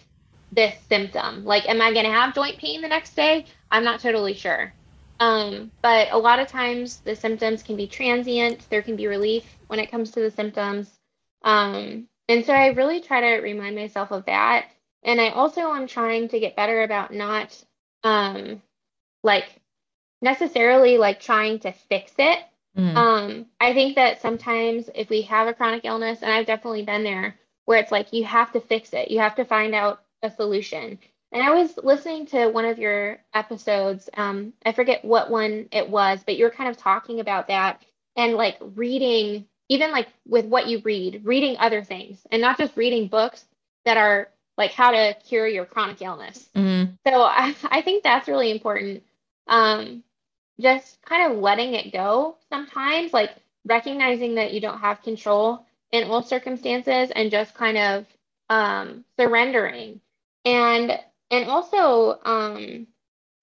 [0.51, 1.43] this symptom.
[1.43, 3.45] Like, am I going to have joint pain the next day?
[3.69, 4.73] I'm not totally sure.
[5.19, 8.69] Um, but a lot of times the symptoms can be transient.
[8.69, 10.89] There can be relief when it comes to the symptoms.
[11.43, 14.67] Um, and so I really try to remind myself of that
[15.07, 17.63] and I also am trying to get better about not
[18.03, 18.61] um
[19.23, 19.45] like
[20.21, 22.39] necessarily like trying to fix it.
[22.77, 22.95] Mm.
[22.95, 27.03] Um I think that sometimes if we have a chronic illness and I've definitely been
[27.03, 29.11] there where it's like you have to fix it.
[29.11, 30.99] You have to find out a solution.
[31.31, 34.09] And I was listening to one of your episodes.
[34.15, 37.83] Um, I forget what one it was, but you were kind of talking about that
[38.15, 42.77] and like reading, even like with what you read, reading other things and not just
[42.77, 43.43] reading books
[43.83, 46.47] that are like how to cure your chronic illness.
[46.55, 46.93] Mm-hmm.
[47.05, 49.03] So I, I think that's really important.
[49.47, 50.03] Um,
[50.59, 53.31] just kind of letting it go sometimes, like
[53.65, 58.05] recognizing that you don't have control in all circumstances and just kind of
[58.49, 60.01] um, surrendering
[60.45, 60.97] and
[61.31, 62.87] and also um,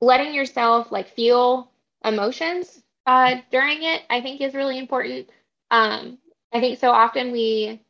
[0.00, 1.70] letting yourself like feel
[2.04, 5.28] emotions uh, during it i think is really important
[5.70, 6.18] um,
[6.52, 7.80] i think so often we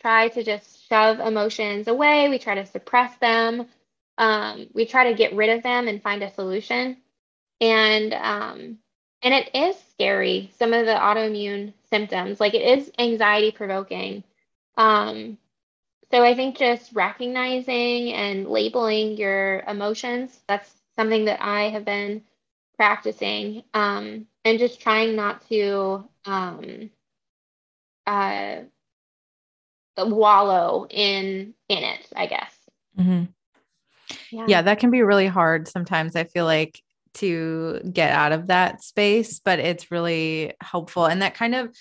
[0.00, 3.66] try to just shove emotions away, we try to suppress them.
[4.18, 6.96] um, we try to get rid of them and find a solution.
[7.62, 8.78] And um,
[9.22, 10.50] and it is scary.
[10.58, 14.24] Some of the autoimmune symptoms, like it is anxiety provoking.
[14.76, 15.38] Um,
[16.10, 22.22] so I think just recognizing and labeling your emotions, that's something that I have been
[22.76, 23.62] practicing.
[23.72, 26.90] Um, and just trying not to um,
[28.08, 28.56] uh,
[29.96, 32.54] wallow in in it, I guess.
[32.98, 33.24] Mm-hmm.
[34.30, 34.44] Yeah.
[34.48, 36.16] yeah, that can be really hard sometimes.
[36.16, 36.82] I feel like
[37.14, 41.06] to get out of that space, but it's really helpful.
[41.06, 41.74] And that kind of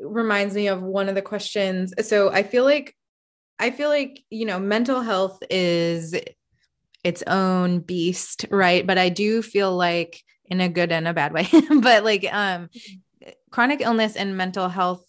[0.00, 1.92] reminds me of one of the questions.
[2.06, 2.96] So I feel like
[3.58, 6.14] I feel like, you know, mental health is
[7.04, 8.86] its own beast, right?
[8.86, 11.48] But I do feel like in a good and a bad way,
[11.80, 12.68] but like um
[13.50, 15.04] chronic illness and mental health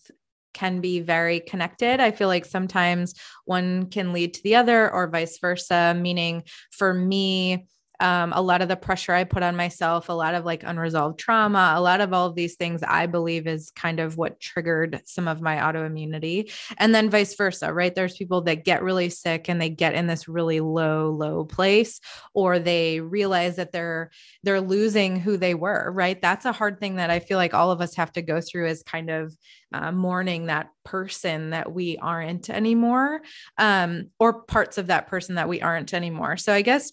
[0.53, 1.99] can be very connected.
[1.99, 3.15] I feel like sometimes
[3.45, 7.67] one can lead to the other or vice versa, meaning for me,
[8.01, 11.19] um, a lot of the pressure I put on myself, a lot of like unresolved
[11.19, 15.01] trauma, a lot of all of these things I believe is kind of what triggered
[15.05, 16.51] some of my autoimmunity.
[16.77, 17.93] And then vice versa, right?
[17.93, 22.01] There's people that get really sick and they get in this really low, low place,
[22.33, 24.09] or they realize that they're
[24.43, 26.19] they're losing who they were, right?
[26.19, 28.67] That's a hard thing that I feel like all of us have to go through
[28.67, 29.35] is kind of
[29.73, 33.21] uh, mourning that person that we aren't anymore,
[33.57, 36.35] um, or parts of that person that we aren't anymore.
[36.37, 36.91] So I guess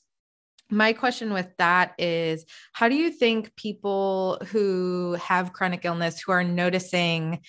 [0.71, 6.33] my question with that is how do you think people who have chronic illness who
[6.33, 7.41] are noticing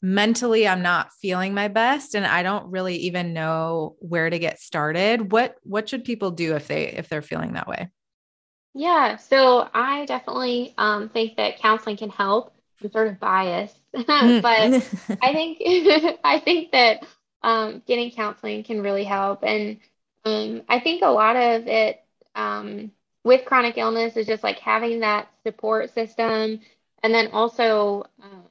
[0.00, 4.60] mentally i'm not feeling my best and i don't really even know where to get
[4.60, 7.88] started what what should people do if they if they're feeling that way?
[8.74, 12.54] Yeah so i definitely um, think that counseling can help.
[12.82, 15.58] I'm sort of biased but i think
[16.24, 17.04] i think that
[17.40, 19.42] um, getting counseling can really help.
[19.42, 19.78] And
[20.24, 22.00] um, i think a lot of it
[22.38, 22.92] um,
[23.24, 26.60] with chronic illness is just like having that support system
[27.02, 28.44] and then also um,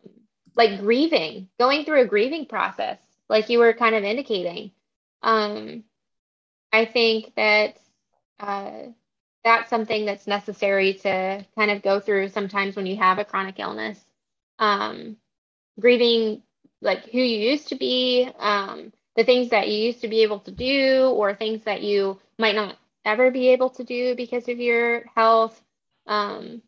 [0.55, 4.71] like grieving going through a grieving process like you were kind of indicating.
[5.23, 5.83] Um,
[6.71, 7.77] i think that
[8.39, 8.71] uh,
[9.43, 13.59] that's something that's necessary to kind of go through sometimes when you have a chronic
[13.59, 13.99] illness.
[14.59, 15.17] Um,
[15.79, 16.43] grieving
[16.81, 20.39] like who you used to be um, the things that you used to be able
[20.41, 22.75] to do or things that you might not
[23.07, 25.59] ever be able to do because of your health.
[26.05, 26.61] Um,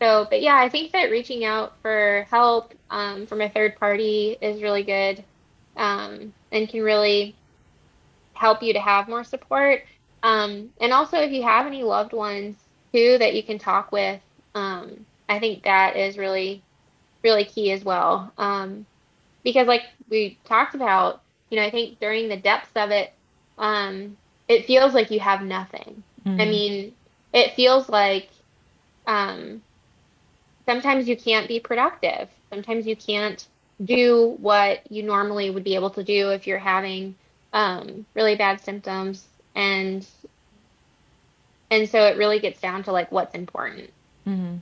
[0.00, 4.36] so, but yeah, I think that reaching out for help um, from a third party
[4.40, 5.22] is really good
[5.76, 7.34] um, and can really
[8.34, 9.82] help you to have more support.
[10.22, 12.56] Um, and also, if you have any loved ones
[12.92, 14.20] too that you can talk with,
[14.54, 16.62] um, I think that is really,
[17.22, 18.32] really key as well.
[18.38, 18.86] Um,
[19.42, 23.12] because, like we talked about, you know, I think during the depths of it,
[23.58, 24.16] um,
[24.48, 26.02] it feels like you have nothing.
[26.26, 26.40] Mm-hmm.
[26.40, 26.94] I mean,
[27.32, 28.28] it feels like
[29.06, 29.62] um,
[30.66, 32.28] sometimes you can't be productive.
[32.50, 33.46] Sometimes you can't
[33.84, 37.14] do what you normally would be able to do if you're having
[37.52, 40.06] um, really bad symptoms and
[41.70, 43.90] and so it really gets down to like what's important
[44.26, 44.56] mm-hmm.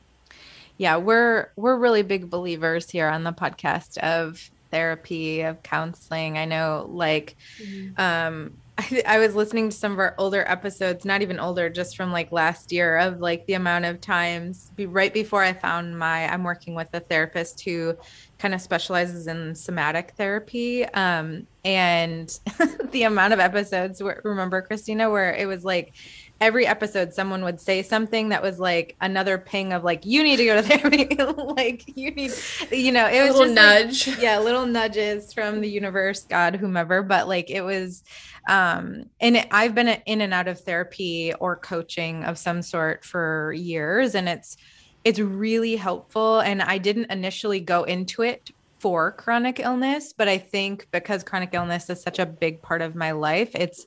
[0.79, 6.45] yeah we're we're really big believers here on the podcast of therapy of counseling i
[6.45, 8.01] know like mm-hmm.
[8.01, 11.97] um I, I was listening to some of our older episodes, not even older, just
[11.97, 15.99] from like last year, of like the amount of times be, right before I found
[15.99, 17.95] my, I'm working with a therapist who
[18.39, 20.87] kind of specializes in somatic therapy.
[20.87, 22.39] Um, and
[22.91, 25.93] the amount of episodes, where, remember, Christina, where it was like,
[26.41, 30.37] every episode someone would say something that was like another ping of like you need
[30.37, 31.15] to go to therapy
[31.55, 32.33] like you need
[32.71, 36.57] you know it was a little nudge like, yeah little nudges from the universe god
[36.57, 38.03] whomever but like it was
[38.49, 43.05] um, and it, I've been in and out of therapy or coaching of some sort
[43.05, 44.57] for years, and it's
[45.05, 46.41] it's really helpful.
[46.41, 51.51] And I didn't initially go into it for chronic illness, but I think because chronic
[51.53, 53.87] illness is such a big part of my life, it's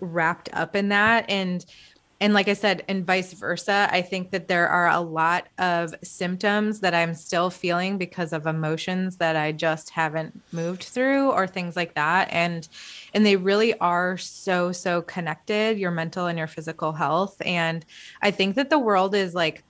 [0.00, 1.26] wrapped up in that.
[1.28, 1.64] And
[2.20, 5.94] and like I said, and vice versa, I think that there are a lot of
[6.02, 11.46] symptoms that I'm still feeling because of emotions that I just haven't moved through or
[11.46, 12.28] things like that.
[12.30, 12.66] And
[13.12, 17.36] and they really are so so connected, your mental and your physical health.
[17.44, 17.84] And
[18.22, 19.64] I think that the world is like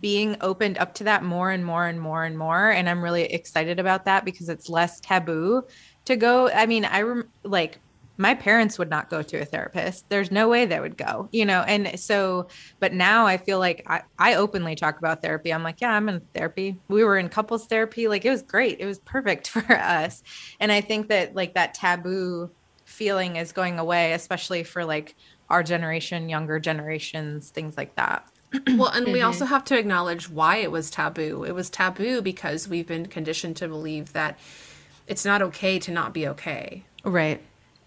[0.00, 3.22] being opened up to that more and more and more and more and I'm really
[3.22, 5.62] excited about that because it's less taboo
[6.06, 6.50] to go.
[6.50, 7.78] I mean, I rem- like
[8.18, 10.08] my parents would not go to a therapist.
[10.08, 11.62] There's no way they would go, you know?
[11.62, 12.48] And so,
[12.78, 15.52] but now I feel like I, I openly talk about therapy.
[15.52, 16.78] I'm like, yeah, I'm in therapy.
[16.88, 18.08] We were in couples therapy.
[18.08, 18.80] Like it was great.
[18.80, 20.22] It was perfect for us.
[20.60, 22.50] And I think that like that taboo
[22.84, 25.14] feeling is going away, especially for like
[25.48, 28.26] our generation, younger generations, things like that.
[28.66, 29.12] well, and mm-hmm.
[29.12, 31.44] we also have to acknowledge why it was taboo.
[31.44, 34.38] It was taboo because we've been conditioned to believe that
[35.06, 36.84] it's not okay to not be okay.
[37.04, 37.40] Right.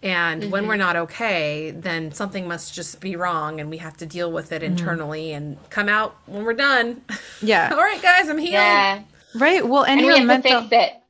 [0.06, 0.52] And mm-hmm.
[0.52, 4.32] when we're not okay, then something must just be wrong and we have to deal
[4.32, 4.74] with it mm-hmm.
[4.74, 7.02] internally and come out when we're done.
[7.42, 7.70] Yeah.
[7.72, 8.54] All right, guys, I'm healed.
[8.54, 9.02] Yeah.
[9.36, 9.68] Right.
[9.68, 10.70] Well, and, and your mental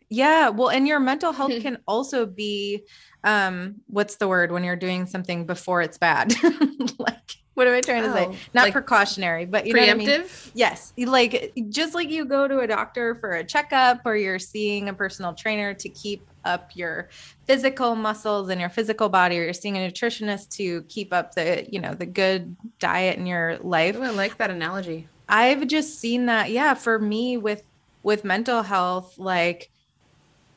[0.10, 2.84] Yeah, well, and your mental health can also be
[3.24, 6.34] um what's the word when you're doing something before it's bad?
[6.98, 8.38] like what am I trying to oh, say?
[8.54, 9.78] Not like precautionary, but you preemptive?
[9.78, 10.26] know what I mean?
[10.54, 10.94] Yes.
[10.98, 14.94] Like just like you go to a doctor for a checkup or you're seeing a
[14.94, 17.10] personal trainer to keep up your
[17.46, 21.66] physical muscles and your physical body or you're seeing a nutritionist to keep up the,
[21.70, 23.96] you know, the good diet in your life.
[23.96, 25.08] Ooh, I like that analogy.
[25.28, 27.64] I've just seen that yeah, for me with
[28.04, 29.72] with mental health like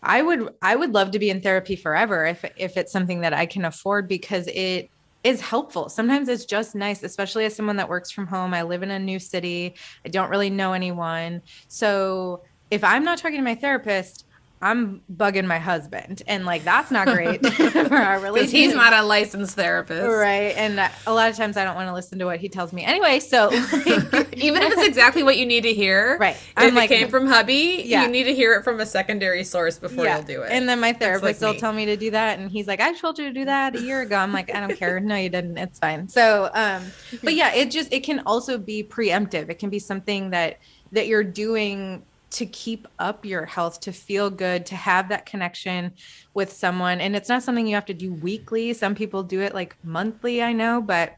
[0.03, 3.35] I would I would love to be in therapy forever if if it's something that
[3.35, 4.91] I can afford because it
[5.25, 5.89] is helpful.
[5.89, 8.55] Sometimes it's just nice, especially as someone that works from home.
[8.55, 9.75] I live in a new city.
[10.05, 11.43] I don't really know anyone.
[11.67, 14.27] So if I'm not talking to my therapist,
[14.61, 18.57] I'm bugging my husband, and like that's not great for our relationship.
[18.57, 20.55] he's not a licensed therapist, right?
[20.57, 22.85] And a lot of times I don't want to listen to what he tells me
[22.85, 23.21] anyway.
[23.21, 23.49] So
[24.13, 26.37] like, even if it's exactly what you need to hear, right?
[26.57, 28.03] I'm if like, it came from hubby, yeah.
[28.03, 30.17] you need to hear it from a secondary source before yeah.
[30.17, 30.51] you'll do it.
[30.51, 32.93] And then my therapist like will tell me to do that, and he's like, "I
[32.95, 34.99] told you to do that a year ago." I'm like, "I don't care.
[34.99, 35.57] no, you didn't.
[35.57, 36.83] It's fine." So, um,
[37.23, 39.51] but yeah, it just it can also be preemptive.
[39.51, 40.59] It can be something that
[40.93, 45.93] that you're doing to keep up your health, to feel good, to have that connection
[46.35, 47.01] with someone.
[47.01, 48.75] And it's not something you have to do weekly.
[48.75, 51.15] Some people do it like monthly, I know, but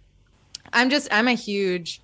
[0.72, 2.00] I'm just, I'm a huge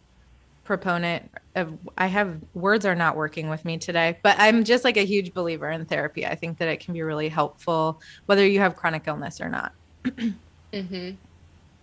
[0.64, 4.96] proponent of, I have words are not working with me today, but I'm just like
[4.96, 6.26] a huge believer in therapy.
[6.26, 9.72] I think that it can be really helpful, whether you have chronic illness or not.
[10.04, 11.11] mm-hmm.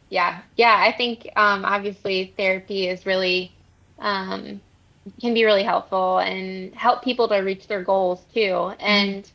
[0.09, 0.41] Yeah.
[0.57, 0.75] Yeah.
[0.77, 3.53] I think um, obviously therapy is really,
[3.99, 4.59] um,
[5.19, 8.73] can be really helpful and help people to reach their goals too.
[8.79, 9.29] And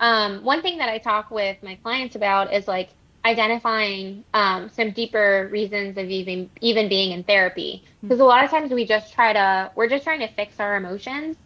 [0.00, 2.90] um, one thing that I talk with my clients about is like
[3.24, 7.84] identifying um, some deeper reasons of even even being in therapy.
[8.00, 8.22] Because mm-hmm.
[8.22, 11.36] a lot of times we just try to we're just trying to fix our emotions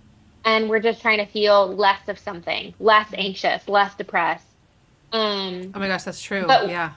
[0.44, 4.46] and we're just trying to feel less of something, less anxious, less depressed.
[5.12, 6.44] Um, oh my gosh, that's true.
[6.46, 6.92] But, yeah.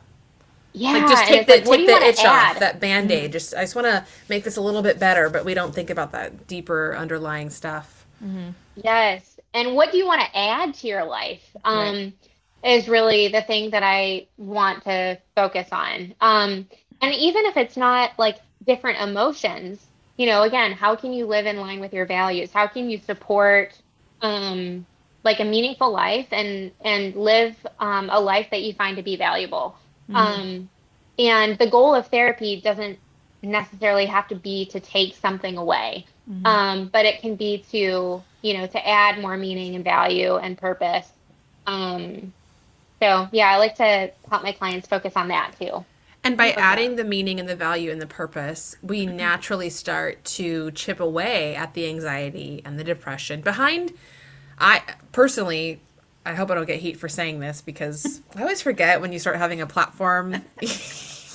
[0.73, 2.51] Yeah, like just take the like, take the itch add?
[2.53, 3.23] off that band aid.
[3.25, 3.31] Mm-hmm.
[3.31, 5.89] Just I just want to make this a little bit better, but we don't think
[5.89, 8.05] about that deeper underlying stuff.
[8.23, 8.49] Mm-hmm.
[8.75, 11.43] Yes, and what do you want to add to your life?
[11.63, 12.13] Um, right.
[12.63, 16.13] is really the thing that I want to focus on.
[16.21, 16.67] Um,
[17.01, 21.45] and even if it's not like different emotions, you know, again, how can you live
[21.45, 22.51] in line with your values?
[22.51, 23.73] How can you support
[24.21, 24.85] um,
[25.23, 29.15] like a meaningful life and and live um, a life that you find to be
[29.15, 29.75] valuable?
[30.09, 30.15] Mm-hmm.
[30.15, 30.69] Um,
[31.17, 32.97] and the goal of therapy doesn't
[33.41, 36.45] necessarily have to be to take something away, mm-hmm.
[36.45, 40.57] um, but it can be to, you know, to add more meaning and value and
[40.57, 41.09] purpose.
[41.67, 42.33] Um,
[42.99, 45.85] so, yeah, I like to help my clients focus on that too.
[46.21, 49.15] And by adding the meaning and the value and the purpose, we mm-hmm.
[49.15, 53.41] naturally start to chip away at the anxiety and the depression.
[53.41, 53.93] Behind,
[54.59, 54.81] I
[55.13, 55.79] personally,
[56.29, 59.19] I hope I don't get heat for saying this because I always forget when you
[59.19, 60.33] start having a platform.
[60.61, 60.69] you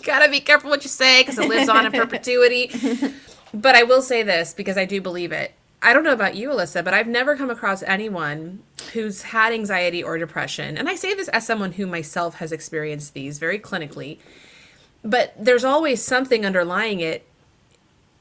[0.02, 2.70] gotta be careful what you say because it lives on in perpetuity.
[3.54, 5.54] But I will say this because I do believe it.
[5.80, 8.64] I don't know about you, Alyssa, but I've never come across anyone
[8.94, 10.76] who's had anxiety or depression.
[10.76, 14.18] And I say this as someone who myself has experienced these very clinically.
[15.04, 17.28] But there's always something underlying it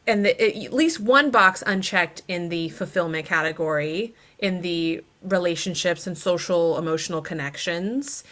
[0.05, 4.13] and the, at least one box unchecked in the fulfillment category
[4.43, 8.25] in the relationships and social emotional connections.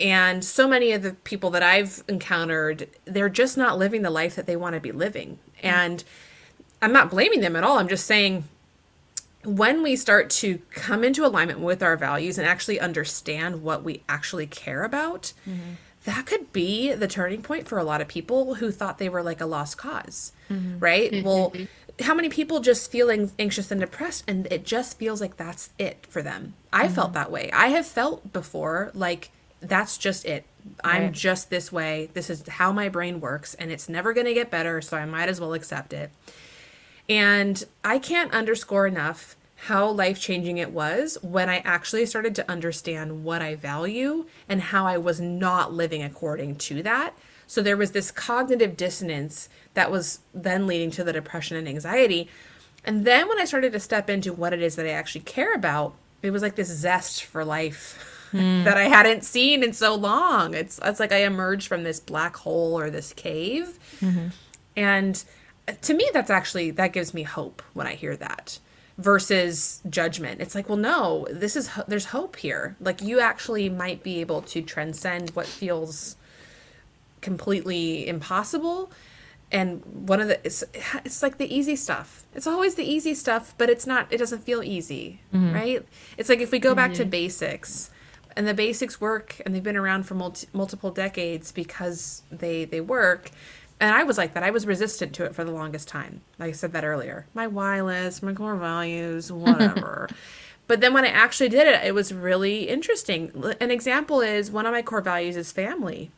[0.00, 4.34] And so many of the people that i've encountered they're just not living the life
[4.36, 5.38] that they want to be living.
[5.62, 6.02] And
[6.80, 7.78] i'm not blaming them at all.
[7.78, 8.44] I'm just saying
[9.44, 14.02] when we start to come into alignment with our values and actually understand what we
[14.08, 15.74] actually care about mm-hmm.
[16.08, 19.22] That could be the turning point for a lot of people who thought they were
[19.22, 20.78] like a lost because mm-hmm.
[20.78, 21.26] right mm-hmm.
[21.26, 21.52] well
[22.00, 26.06] how many people just feeling anxious and depressed and it just feels like that's it
[26.08, 26.94] for them i mm-hmm.
[26.94, 29.30] felt that way i have felt before like
[29.60, 30.46] that's just it
[30.82, 31.12] i'm right.
[31.12, 34.50] just this way this is how my brain works and it's never going to get
[34.50, 36.10] better so i might as well accept it
[37.06, 42.50] and i can't underscore enough how life changing it was when I actually started to
[42.50, 47.14] understand what I value and how I was not living according to that.
[47.48, 52.28] So there was this cognitive dissonance that was then leading to the depression and anxiety.
[52.84, 55.54] And then when I started to step into what it is that I actually care
[55.54, 58.62] about, it was like this zest for life mm.
[58.62, 60.54] that I hadn't seen in so long.
[60.54, 63.78] It's it's like I emerged from this black hole or this cave.
[64.00, 64.28] Mm-hmm.
[64.76, 65.24] And
[65.82, 68.60] to me that's actually that gives me hope when I hear that
[68.98, 70.40] versus judgment.
[70.40, 72.76] It's like, well no, this is there's hope here.
[72.80, 76.16] Like you actually might be able to transcend what feels
[77.20, 78.90] completely impossible
[79.50, 80.62] and one of the it's,
[81.04, 84.44] it's like the easy stuff it's always the easy stuff but it's not it doesn't
[84.44, 85.52] feel easy mm-hmm.
[85.52, 85.86] right
[86.16, 87.02] it's like if we go back mm-hmm.
[87.02, 87.90] to basics
[88.36, 92.80] and the basics work and they've been around for multi- multiple decades because they they
[92.80, 93.30] work
[93.80, 96.48] and i was like that i was resistant to it for the longest time like
[96.50, 100.08] i said that earlier my why list my core values whatever
[100.66, 104.66] but then when i actually did it it was really interesting an example is one
[104.66, 106.10] of my core values is family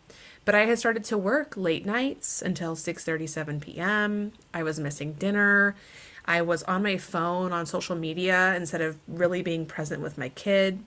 [0.45, 4.33] but I had started to work late nights until 6:37 p.m.
[4.55, 5.77] I was missing dinner.
[6.25, 10.29] I was on my phone on social media instead of really being present with my
[10.29, 10.85] kid.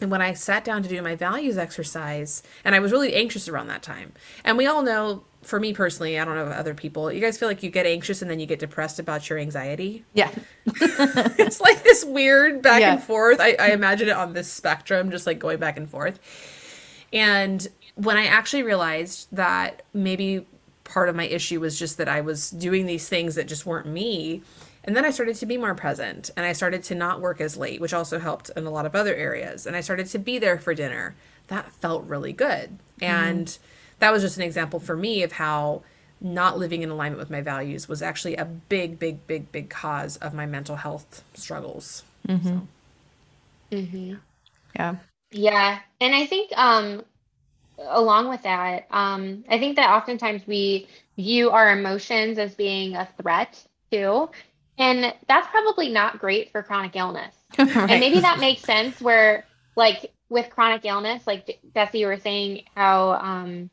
[0.00, 3.48] And when I sat down to do my values exercise, and I was really anxious
[3.48, 4.12] around that time.
[4.44, 7.48] And we all know, for me personally, I don't know other people, you guys feel
[7.48, 10.04] like you get anxious and then you get depressed about your anxiety?
[10.12, 10.30] Yeah.
[10.66, 12.94] it's like this weird back yeah.
[12.94, 13.40] and forth.
[13.40, 16.20] I, I imagine it on this spectrum, just like going back and forth.
[17.12, 20.46] And when I actually realized that maybe
[20.84, 23.86] part of my issue was just that I was doing these things that just weren't
[23.86, 24.42] me.
[24.84, 27.56] And then I started to be more present and I started to not work as
[27.56, 29.66] late, which also helped in a lot of other areas.
[29.66, 31.14] And I started to be there for dinner.
[31.48, 32.78] That felt really good.
[33.00, 33.04] Mm-hmm.
[33.04, 33.58] And
[34.00, 35.82] that was just an example for me of how
[36.20, 40.16] not living in alignment with my values was actually a big, big, big, big cause
[40.18, 42.02] of my mental health struggles.
[42.28, 42.48] Mm-hmm.
[42.48, 42.62] So.
[43.72, 44.14] Mm-hmm.
[44.76, 44.96] Yeah.
[45.30, 45.78] Yeah.
[46.00, 47.04] And I think um,
[47.78, 53.08] along with that, um, I think that oftentimes we view our emotions as being a
[53.20, 54.28] threat too.
[54.78, 57.34] And that's probably not great for chronic illness.
[57.58, 57.68] right.
[57.76, 59.44] And maybe that makes sense where,
[59.76, 63.70] like, with chronic illness, like Jesse, you were saying how um,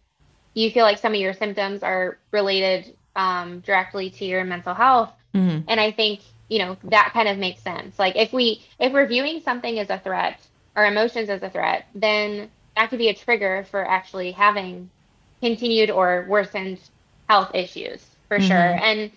[0.57, 5.11] you feel like some of your symptoms are related um, directly to your mental health.
[5.35, 5.65] Mm-hmm.
[5.67, 7.99] And I think, you know, that kind of makes sense.
[7.99, 10.39] Like, if we, if we're viewing something as a threat,
[10.75, 14.89] our emotions as a threat, then that could be a trigger for actually having
[15.41, 16.79] continued or worsened
[17.29, 18.47] health issues for mm-hmm.
[18.47, 18.57] sure.
[18.57, 19.11] And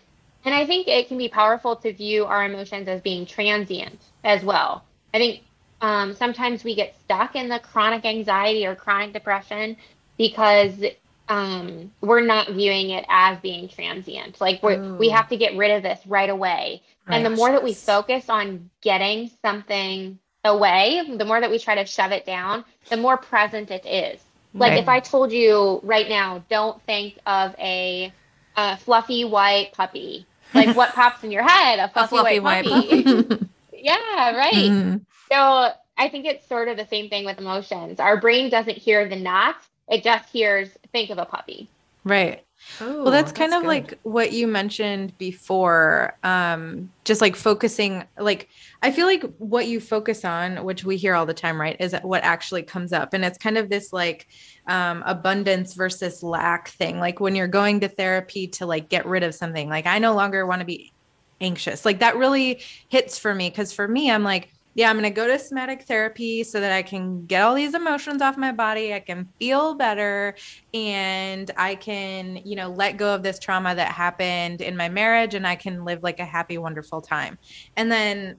[0.44, 4.42] and I think it can be powerful to view our emotions as being transient as
[4.42, 4.84] well.
[5.12, 5.42] I think
[5.82, 9.76] um, sometimes we get stuck in the chronic anxiety or chronic depression
[10.16, 10.82] because
[11.30, 14.40] um, we're not viewing it as being transient.
[14.40, 16.82] Like we we have to get rid of this right away.
[17.06, 17.16] Right.
[17.16, 21.76] And the more that we focus on getting something away, the more that we try
[21.76, 24.20] to shove it down, the more present it is.
[24.52, 28.12] Like if I told you right now, don't think of a,
[28.56, 30.26] a fluffy white puppy.
[30.52, 31.78] Like what pops in your head?
[31.78, 33.22] A fluffy, a fluffy white, white, puppy.
[33.22, 33.48] puppy.
[33.72, 34.52] yeah, right.
[34.52, 34.96] Mm-hmm.
[35.30, 38.00] So I think it's sort of the same thing with emotions.
[38.00, 39.54] Our brain doesn't hear the not;
[39.90, 41.68] it just hears think of a puppy.
[42.04, 42.44] Right.
[42.82, 43.68] Ooh, well, that's kind that's of good.
[43.68, 46.16] like what you mentioned before.
[46.22, 48.48] Um, just like focusing, like
[48.82, 51.94] I feel like what you focus on, which we hear all the time, right, is
[52.02, 54.28] what actually comes up, and it's kind of this like
[54.66, 57.00] um, abundance versus lack thing.
[57.00, 60.14] Like when you're going to therapy to like get rid of something, like I no
[60.14, 60.92] longer want to be
[61.40, 61.84] anxious.
[61.84, 65.10] Like that really hits for me because for me, I'm like yeah, I'm going to
[65.10, 68.94] go to somatic therapy so that I can get all these emotions off my body.
[68.94, 70.36] I can feel better
[70.72, 75.34] and I can, you know, let go of this trauma that happened in my marriage
[75.34, 77.36] and I can live like a happy, wonderful time.
[77.76, 78.36] And then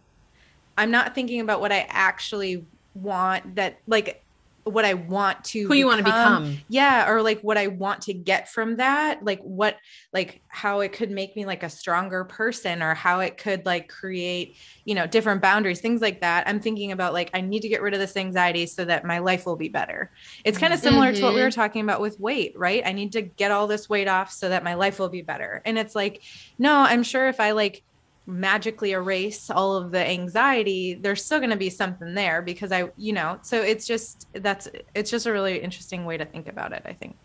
[0.77, 4.20] I'm not thinking about what I actually want that, like,
[4.63, 6.57] what I want to who you want to become.
[6.67, 9.77] Yeah, or like what I want to get from that, like what
[10.13, 13.89] like how it could make me like a stronger person or how it could like
[13.89, 14.55] create,
[14.85, 16.47] you know, different boundaries, things like that.
[16.47, 19.19] I'm thinking about like I need to get rid of this anxiety so that my
[19.19, 20.11] life will be better.
[20.43, 21.15] It's kind of similar mm-hmm.
[21.17, 21.59] to what we were mm-hmm.
[21.59, 22.83] talking about with weight, right?
[22.85, 25.61] I need to get all this weight off so that my life will be better.
[25.65, 26.21] And it's like
[26.57, 27.83] no, I'm sure if I like
[28.27, 32.87] magically erase all of the anxiety there's still going to be something there because i
[32.95, 36.71] you know so it's just that's it's just a really interesting way to think about
[36.71, 37.15] it i think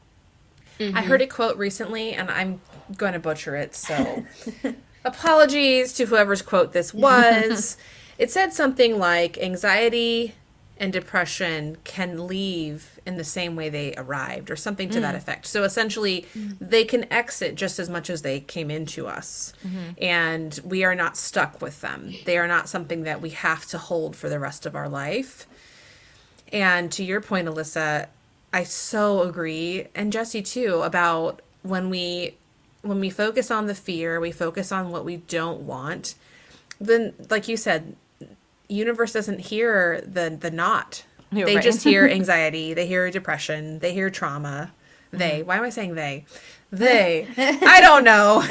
[0.79, 0.97] mm-hmm.
[0.97, 2.61] i heard a quote recently and i'm
[2.97, 4.25] going to butcher it so
[5.05, 7.77] apologies to whoever's quote this was
[8.19, 10.35] it said something like anxiety
[10.79, 15.03] and depression can leave in the same way they arrived or something to mm.
[15.03, 15.47] that effect.
[15.47, 16.57] So essentially mm.
[16.61, 19.55] they can exit just as much as they came into us.
[19.67, 20.03] Mm-hmm.
[20.03, 22.15] And we are not stuck with them.
[22.27, 25.47] They are not something that we have to hold for the rest of our life.
[26.53, 28.09] And to your point Alyssa,
[28.53, 32.37] I so agree and Jesse too about when we
[32.83, 36.15] when we focus on the fear, we focus on what we don't want,
[36.81, 37.97] then like you said,
[38.69, 41.63] universe doesn't hear the the not they right.
[41.63, 44.73] just hear anxiety, they hear depression, they hear trauma.
[45.13, 45.49] They, mm-hmm.
[45.49, 46.27] why am I saying they?
[46.73, 48.45] They, I don't know.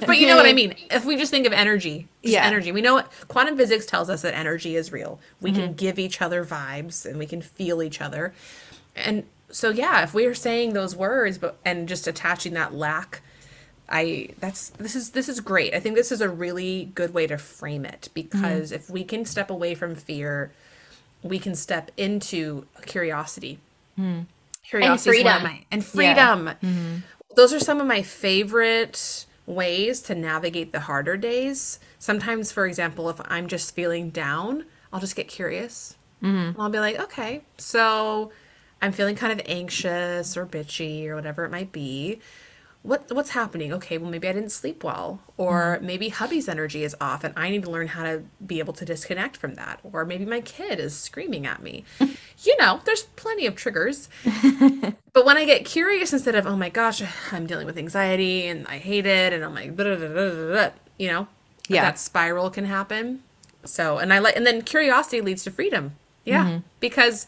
[0.06, 0.74] but you know what I mean.
[0.90, 2.44] If we just think of energy, Yeah.
[2.44, 5.20] energy, we know what quantum physics tells us that energy is real.
[5.40, 5.72] We can mm-hmm.
[5.74, 8.34] give each other vibes and we can feel each other.
[8.96, 13.22] And so, yeah, if we are saying those words, but and just attaching that lack
[13.88, 15.74] I that's this is this is great.
[15.74, 18.74] I think this is a really good way to frame it because mm-hmm.
[18.74, 20.52] if we can step away from fear,
[21.22, 23.58] we can step into curiosity.
[23.96, 24.22] Hmm.
[24.64, 25.56] Curiosity is one of freedom.
[25.56, 26.46] my and freedom.
[26.62, 26.96] Mm-hmm.
[27.36, 31.78] Those are some of my favorite ways to navigate the harder days.
[31.98, 35.96] Sometimes, for example, if I'm just feeling down, I'll just get curious.
[36.22, 36.36] Mm-hmm.
[36.36, 38.32] And I'll be like, okay, so
[38.82, 42.20] I'm feeling kind of anxious or bitchy or whatever it might be.
[42.86, 43.72] What what's happening?
[43.72, 45.86] Okay, well maybe I didn't sleep well, or mm-hmm.
[45.86, 48.84] maybe hubby's energy is off, and I need to learn how to be able to
[48.84, 51.84] disconnect from that, or maybe my kid is screaming at me.
[52.44, 54.08] you know, there's plenty of triggers.
[55.12, 58.68] but when I get curious instead of oh my gosh, I'm dealing with anxiety and
[58.68, 61.26] I hate it, and I'm like, "Blah, blah, blah, blah, blah, blah," you know,
[61.66, 61.82] Yeah.
[61.82, 63.24] that spiral can happen.
[63.64, 65.96] So, and I like, and then curiosity leads to freedom.
[66.24, 66.58] Yeah, mm-hmm.
[66.80, 67.26] because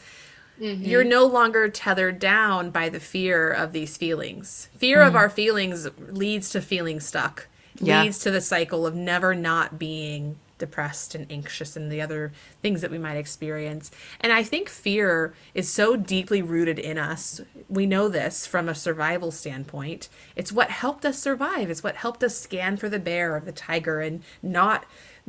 [0.60, 0.84] Mm-hmm.
[0.84, 4.68] you're no longer tethered down by the fear of these feelings.
[4.76, 5.16] Fear of mm-hmm.
[5.16, 7.46] our feelings leads to feeling stuck,
[7.80, 8.02] Yeah.
[8.02, 12.32] leads to the cycle of never not being depressed and anxious and the other
[12.62, 13.90] things that we might experience.
[14.20, 17.40] And I think fear is so deeply rooted in us.
[17.68, 20.08] We know this from a survival standpoint.
[20.36, 21.70] It's what helped us survive.
[21.70, 24.84] It's what helped us scan for the bear or the tiger and not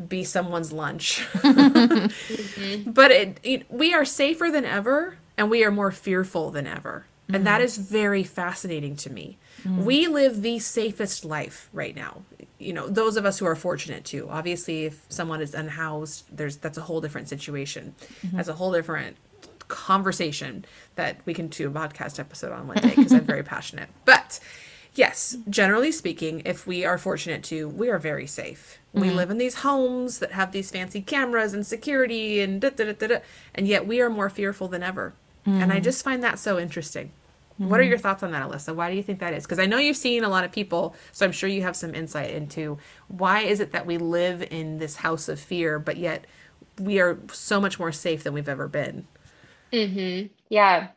[0.07, 1.25] be someone's lunch.
[1.43, 2.91] Mm-hmm.
[2.91, 7.05] But it, it, we are safer than ever and we are more fearful than ever.
[7.29, 7.43] And mm-hmm.
[7.45, 9.37] that is very fascinating to me.
[9.63, 9.85] Mm.
[9.85, 12.23] We live the safest life right now.
[12.57, 14.29] You know, those of us who are fortunate to.
[14.29, 17.95] Obviously, if someone is unhoused, there's that's a whole different situation.
[18.21, 18.35] Mm-hmm.
[18.35, 19.15] That's a whole different
[19.69, 20.65] conversation
[20.95, 23.87] that we can do a podcast episode on one day because I'm very passionate.
[24.03, 24.41] But
[24.93, 28.79] yes, generally speaking, if we are fortunate to, we are very safe.
[28.91, 29.15] We mm-hmm.
[29.15, 32.93] live in these homes that have these fancy cameras and security and da, da, da,
[32.93, 33.17] da, da,
[33.55, 35.13] and yet we are more fearful than ever.
[35.51, 37.11] And I just find that so interesting.
[37.57, 38.73] What are your thoughts on that, Alyssa?
[38.73, 39.43] Why do you think that is?
[39.43, 41.93] Because I know you've seen a lot of people, so I'm sure you have some
[41.93, 42.77] insight into
[43.09, 46.25] why is it that we live in this house of fear, but yet
[46.79, 49.07] we are so much more safe than we've ever been.
[49.73, 50.27] Mm-hmm.
[50.47, 50.87] Yeah.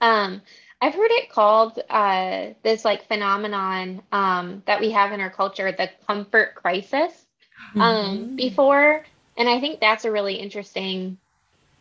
[0.00, 0.40] Um,
[0.80, 5.70] I've heard it called uh, this like phenomenon um, that we have in our culture,
[5.72, 7.26] the comfort crisis,
[7.74, 9.04] um, before.
[9.36, 11.18] And I think that's a really interesting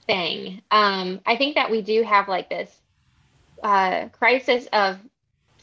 [0.08, 0.62] thing.
[0.72, 2.72] Um, I think that we do have like this
[3.64, 4.98] uh, crisis of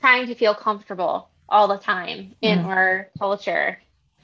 [0.01, 2.65] trying to feel comfortable all the time in Mhm.
[2.65, 3.79] our culture.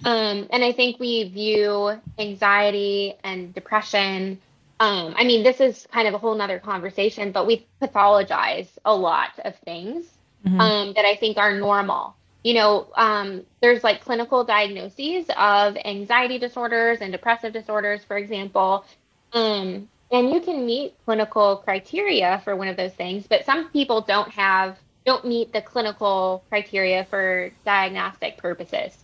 [0.04, 4.40] Um, and I think we view anxiety and depression.
[4.80, 8.94] Um, I mean, this is kind of a whole nother conversation, but we pathologize a
[8.94, 10.04] lot of things
[10.44, 10.58] Mhm.
[10.58, 12.16] um, that I think are normal.
[12.44, 18.84] You know, um, there's like clinical diagnoses of anxiety disorders and depressive disorders, for example.
[19.32, 24.00] Um, and you can meet clinical criteria for one of those things, but some people
[24.00, 28.96] don't have don't meet the clinical criteria for diagnostic purposes.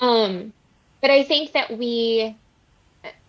[0.00, 0.52] Um,
[1.00, 2.36] but I think that we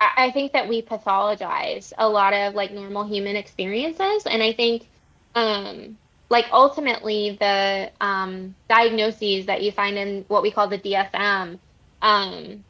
[0.02, 4.88] I think that we pathologize a lot of like normal human experiences, and I think
[5.36, 5.98] um,
[6.30, 11.60] like ultimately the um, diagnoses that you find in what we call the DSM
[12.02, 12.64] um,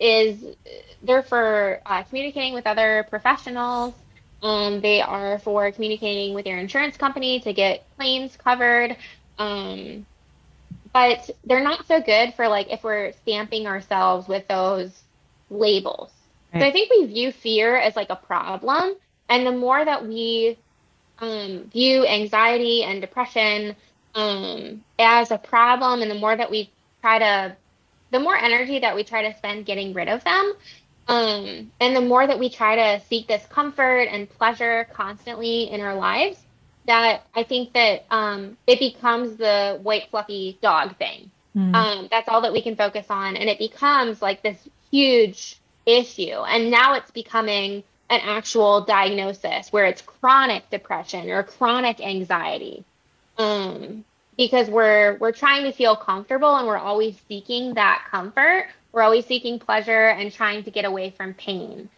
[0.00, 0.44] is
[1.02, 3.94] they're for uh, communicating with other professionals.
[4.42, 8.96] Um, they are for communicating with your insurance company to get claims covered.
[9.38, 10.06] Um,
[10.92, 15.02] but they're not so good for like if we're stamping ourselves with those
[15.50, 16.10] labels.
[16.52, 18.94] So I think we view fear as like a problem,
[19.28, 20.56] and the more that we
[21.18, 23.74] um, view anxiety and depression
[24.14, 26.70] um, as a problem, and the more that we
[27.00, 27.56] try to,
[28.14, 30.54] the more energy that we try to spend getting rid of them,
[31.08, 35.80] um, and the more that we try to seek this comfort and pleasure constantly in
[35.80, 36.38] our lives,
[36.86, 41.32] that I think that um, it becomes the white fluffy dog thing.
[41.56, 41.74] Mhm.
[41.74, 44.58] Um, that's all that we can focus on, and it becomes like this
[44.92, 46.38] huge issue.
[46.52, 52.84] And now it's becoming an actual diagnosis where it's chronic depression or chronic anxiety.
[53.38, 54.04] Um,
[54.36, 58.68] because we're we're trying to feel comfortable and we're always seeking that comfort.
[58.92, 61.88] We're always seeking pleasure and trying to get away from pain.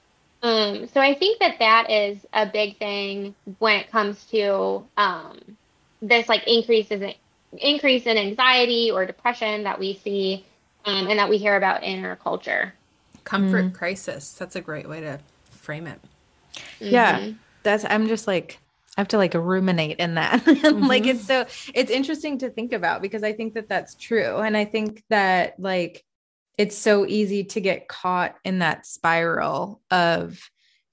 [0.42, 5.40] Um, so I think that that is a big thing when it comes to um,
[6.00, 7.14] this like increases in,
[7.58, 10.44] increase in anxiety or depression that we see
[10.84, 12.74] um, and that we hear about in our culture.
[13.24, 14.32] Comfort crisis.
[14.34, 15.20] That's a great way to
[15.50, 16.00] frame it.
[16.78, 17.18] Yeah.
[17.20, 17.36] Mhm.
[17.62, 18.58] that's I'm just like
[18.96, 20.44] I have to like ruminate in that.
[20.56, 20.86] Mm-hmm.
[20.86, 24.56] like it's so it's interesting to think about because I think that that's true and
[24.56, 26.02] I think that like
[26.58, 30.40] it's so easy to get caught in that spiral of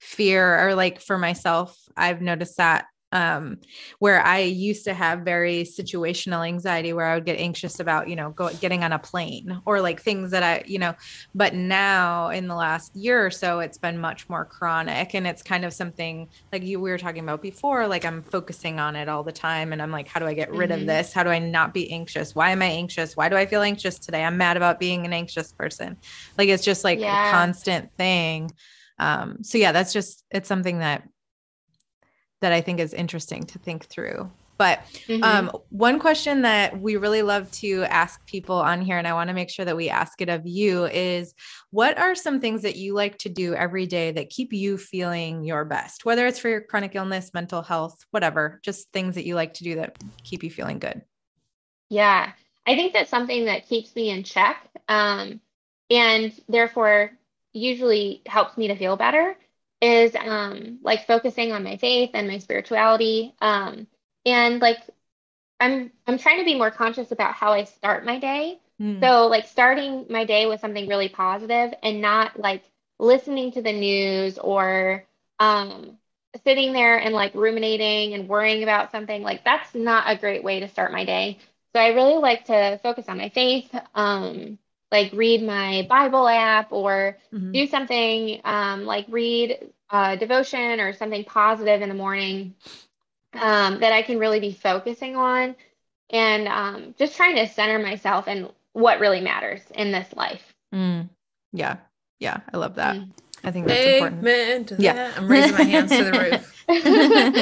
[0.00, 3.58] fear or like for myself I've noticed that um,
[4.00, 8.16] where I used to have very situational anxiety where I would get anxious about, you
[8.16, 10.94] know, go, getting on a plane or like things that I, you know,
[11.32, 15.42] but now in the last year or so, it's been much more chronic and it's
[15.42, 19.08] kind of something like you, we were talking about before, like I'm focusing on it
[19.08, 19.72] all the time.
[19.72, 20.80] And I'm like, how do I get rid mm-hmm.
[20.80, 21.12] of this?
[21.12, 22.34] How do I not be anxious?
[22.34, 23.16] Why am I anxious?
[23.16, 24.24] Why do I feel anxious today?
[24.24, 25.96] I'm mad about being an anxious person.
[26.36, 27.28] Like it's just like yeah.
[27.28, 28.50] a constant thing.
[28.98, 31.08] Um, so yeah, that's just, it's something that
[32.44, 34.30] that I think is interesting to think through.
[34.58, 35.24] But mm-hmm.
[35.24, 39.28] um, one question that we really love to ask people on here, and I want
[39.28, 41.32] to make sure that we ask it of you, is
[41.70, 45.42] what are some things that you like to do every day that keep you feeling
[45.42, 49.34] your best, whether it's for your chronic illness, mental health, whatever, just things that you
[49.34, 51.00] like to do that keep you feeling good?
[51.88, 52.30] Yeah,
[52.66, 55.40] I think that's something that keeps me in check um,
[55.90, 57.10] and therefore
[57.54, 59.34] usually helps me to feel better
[59.80, 63.34] is um, like focusing on my faith and my spirituality.
[63.40, 63.86] Um,
[64.24, 64.78] and like
[65.60, 68.58] I'm I'm trying to be more conscious about how I start my day.
[68.80, 69.00] Mm.
[69.00, 72.62] So like starting my day with something really positive and not like
[72.98, 75.04] listening to the news or
[75.38, 75.98] um,
[76.44, 80.60] sitting there and like ruminating and worrying about something like that's not a great way
[80.60, 81.38] to start my day.
[81.74, 84.58] So I really like to focus on my faith, um,
[84.94, 87.50] like read my Bible app or mm-hmm.
[87.50, 92.54] do something um, like read uh, devotion or something positive in the morning
[93.32, 95.56] um, that I can really be focusing on
[96.10, 100.54] and um, just trying to center myself in what really matters in this life.
[100.72, 101.08] Mm.
[101.52, 101.78] Yeah.
[102.20, 102.38] Yeah.
[102.52, 102.94] I love that.
[102.94, 103.10] Mm.
[103.44, 104.80] I think that's Amen important.
[104.80, 104.94] yeah.
[104.94, 105.18] That.
[105.18, 106.50] I'm raising my hands to the roof.
[106.68, 107.36] and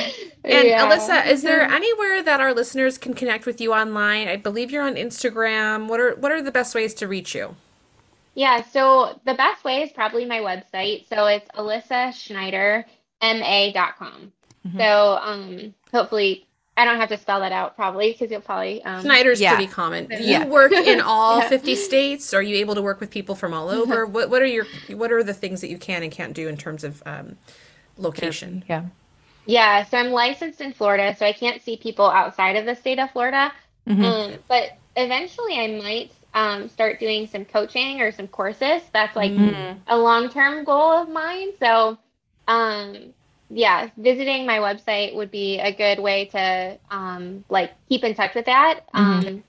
[0.45, 0.85] yeah.
[0.85, 4.27] Alyssa, is there anywhere that our listeners can connect with you online?
[4.29, 5.87] I believe you're on Instagram.
[5.89, 7.55] What are what are the best ways to reach you?
[8.35, 11.07] Yeah, so the best way is probably my website.
[11.09, 14.33] So it's alyssaschneiderma.com.
[14.67, 14.79] Mm-hmm.
[14.79, 16.47] So um, hopefully
[16.77, 19.55] I don't have to spell that out probably because you'll probably um, Schneider's yeah.
[19.55, 20.07] pretty common.
[20.07, 20.47] Do you yeah.
[20.47, 21.49] work in all yeah.
[21.49, 22.33] 50 states?
[22.33, 24.07] Are you able to work with people from all over?
[24.07, 26.57] what what are your what are the things that you can and can't do in
[26.57, 27.37] terms of um,
[27.99, 28.65] location?
[28.69, 28.87] Yeah.
[29.45, 33.01] Yeah, so I'm licensed in Florida, so I can't see people outside of the state
[33.01, 33.53] of Florida.
[33.89, 34.05] Mm-hmm.
[34.05, 38.83] Um, but eventually I might um, start doing some coaching or some courses.
[38.93, 39.77] That's like mm.
[39.87, 41.51] a long term goal of mine.
[41.59, 41.99] So,
[42.47, 43.13] um,
[43.55, 48.35] yeah, visiting my website would be a good way to um, like keep in touch
[48.35, 48.81] with that.
[48.95, 49.29] Mm-hmm.
[49.29, 49.45] Um,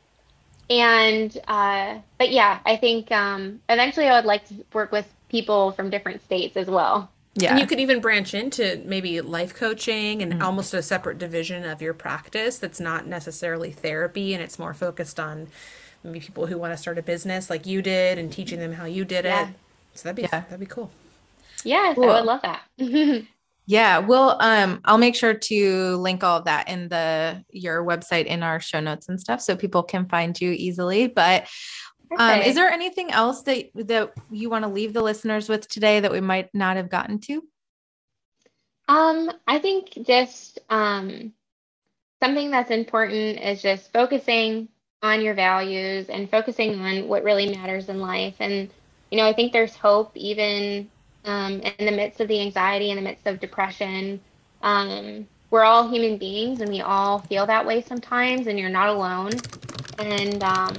[0.70, 5.72] and uh, but yeah, I think um, eventually I would like to work with people
[5.72, 7.10] from different states as well.
[7.36, 7.52] Yeah.
[7.52, 10.42] And you could even branch into maybe life coaching and mm-hmm.
[10.44, 15.20] almost a separate division of your practice that's not necessarily therapy and it's more focused
[15.20, 15.48] on
[16.04, 18.86] maybe people who want to start a business like you did and teaching them how
[18.86, 19.50] you did yeah.
[19.50, 19.56] it.
[19.96, 20.42] So that'd be yeah.
[20.42, 20.92] that'd be cool.
[21.64, 22.10] Yes, cool.
[22.10, 22.62] I would love that.
[23.66, 28.26] yeah, well, um, I'll make sure to link all of that in the your website
[28.26, 31.08] in our show notes and stuff, so people can find you easily.
[31.08, 31.48] But
[32.18, 36.00] um, is there anything else that that you want to leave the listeners with today
[36.00, 37.44] that we might not have gotten to?
[38.88, 41.34] Um, I think just um,
[42.22, 44.68] something that's important is just focusing
[45.02, 48.36] on your values and focusing on what really matters in life.
[48.40, 48.70] And,
[49.12, 50.90] you know, I think there's hope even
[51.26, 54.20] um, in the midst of the anxiety, in the midst of depression.
[54.62, 58.90] Um, we're all human beings and we all feel that way sometimes, and you're not
[58.90, 59.32] alone.
[60.00, 60.76] And um,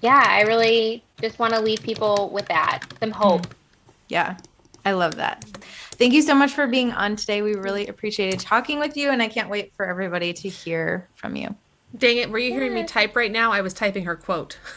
[0.00, 3.52] yeah, I really just want to leave people with that some hope.
[4.08, 4.36] Yeah,
[4.84, 5.44] I love that.
[5.92, 7.42] Thank you so much for being on today.
[7.42, 11.36] We really appreciated talking with you, and I can't wait for everybody to hear from
[11.36, 11.54] you.
[11.96, 13.52] Dang it, were you hearing me type right now?
[13.52, 14.58] I was typing her quote.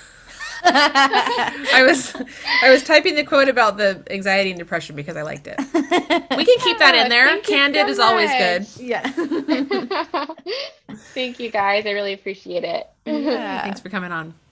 [0.68, 2.16] I was
[2.62, 5.58] I was typing the quote about the anxiety and depression because I liked it.
[5.60, 7.40] We can keep that in there.
[7.42, 8.68] Candid so is always good.
[8.80, 9.08] Yeah.
[11.14, 11.86] Thank you guys.
[11.86, 12.88] I really appreciate it.
[13.06, 13.64] Yeah.
[13.64, 14.36] Thanks for coming on.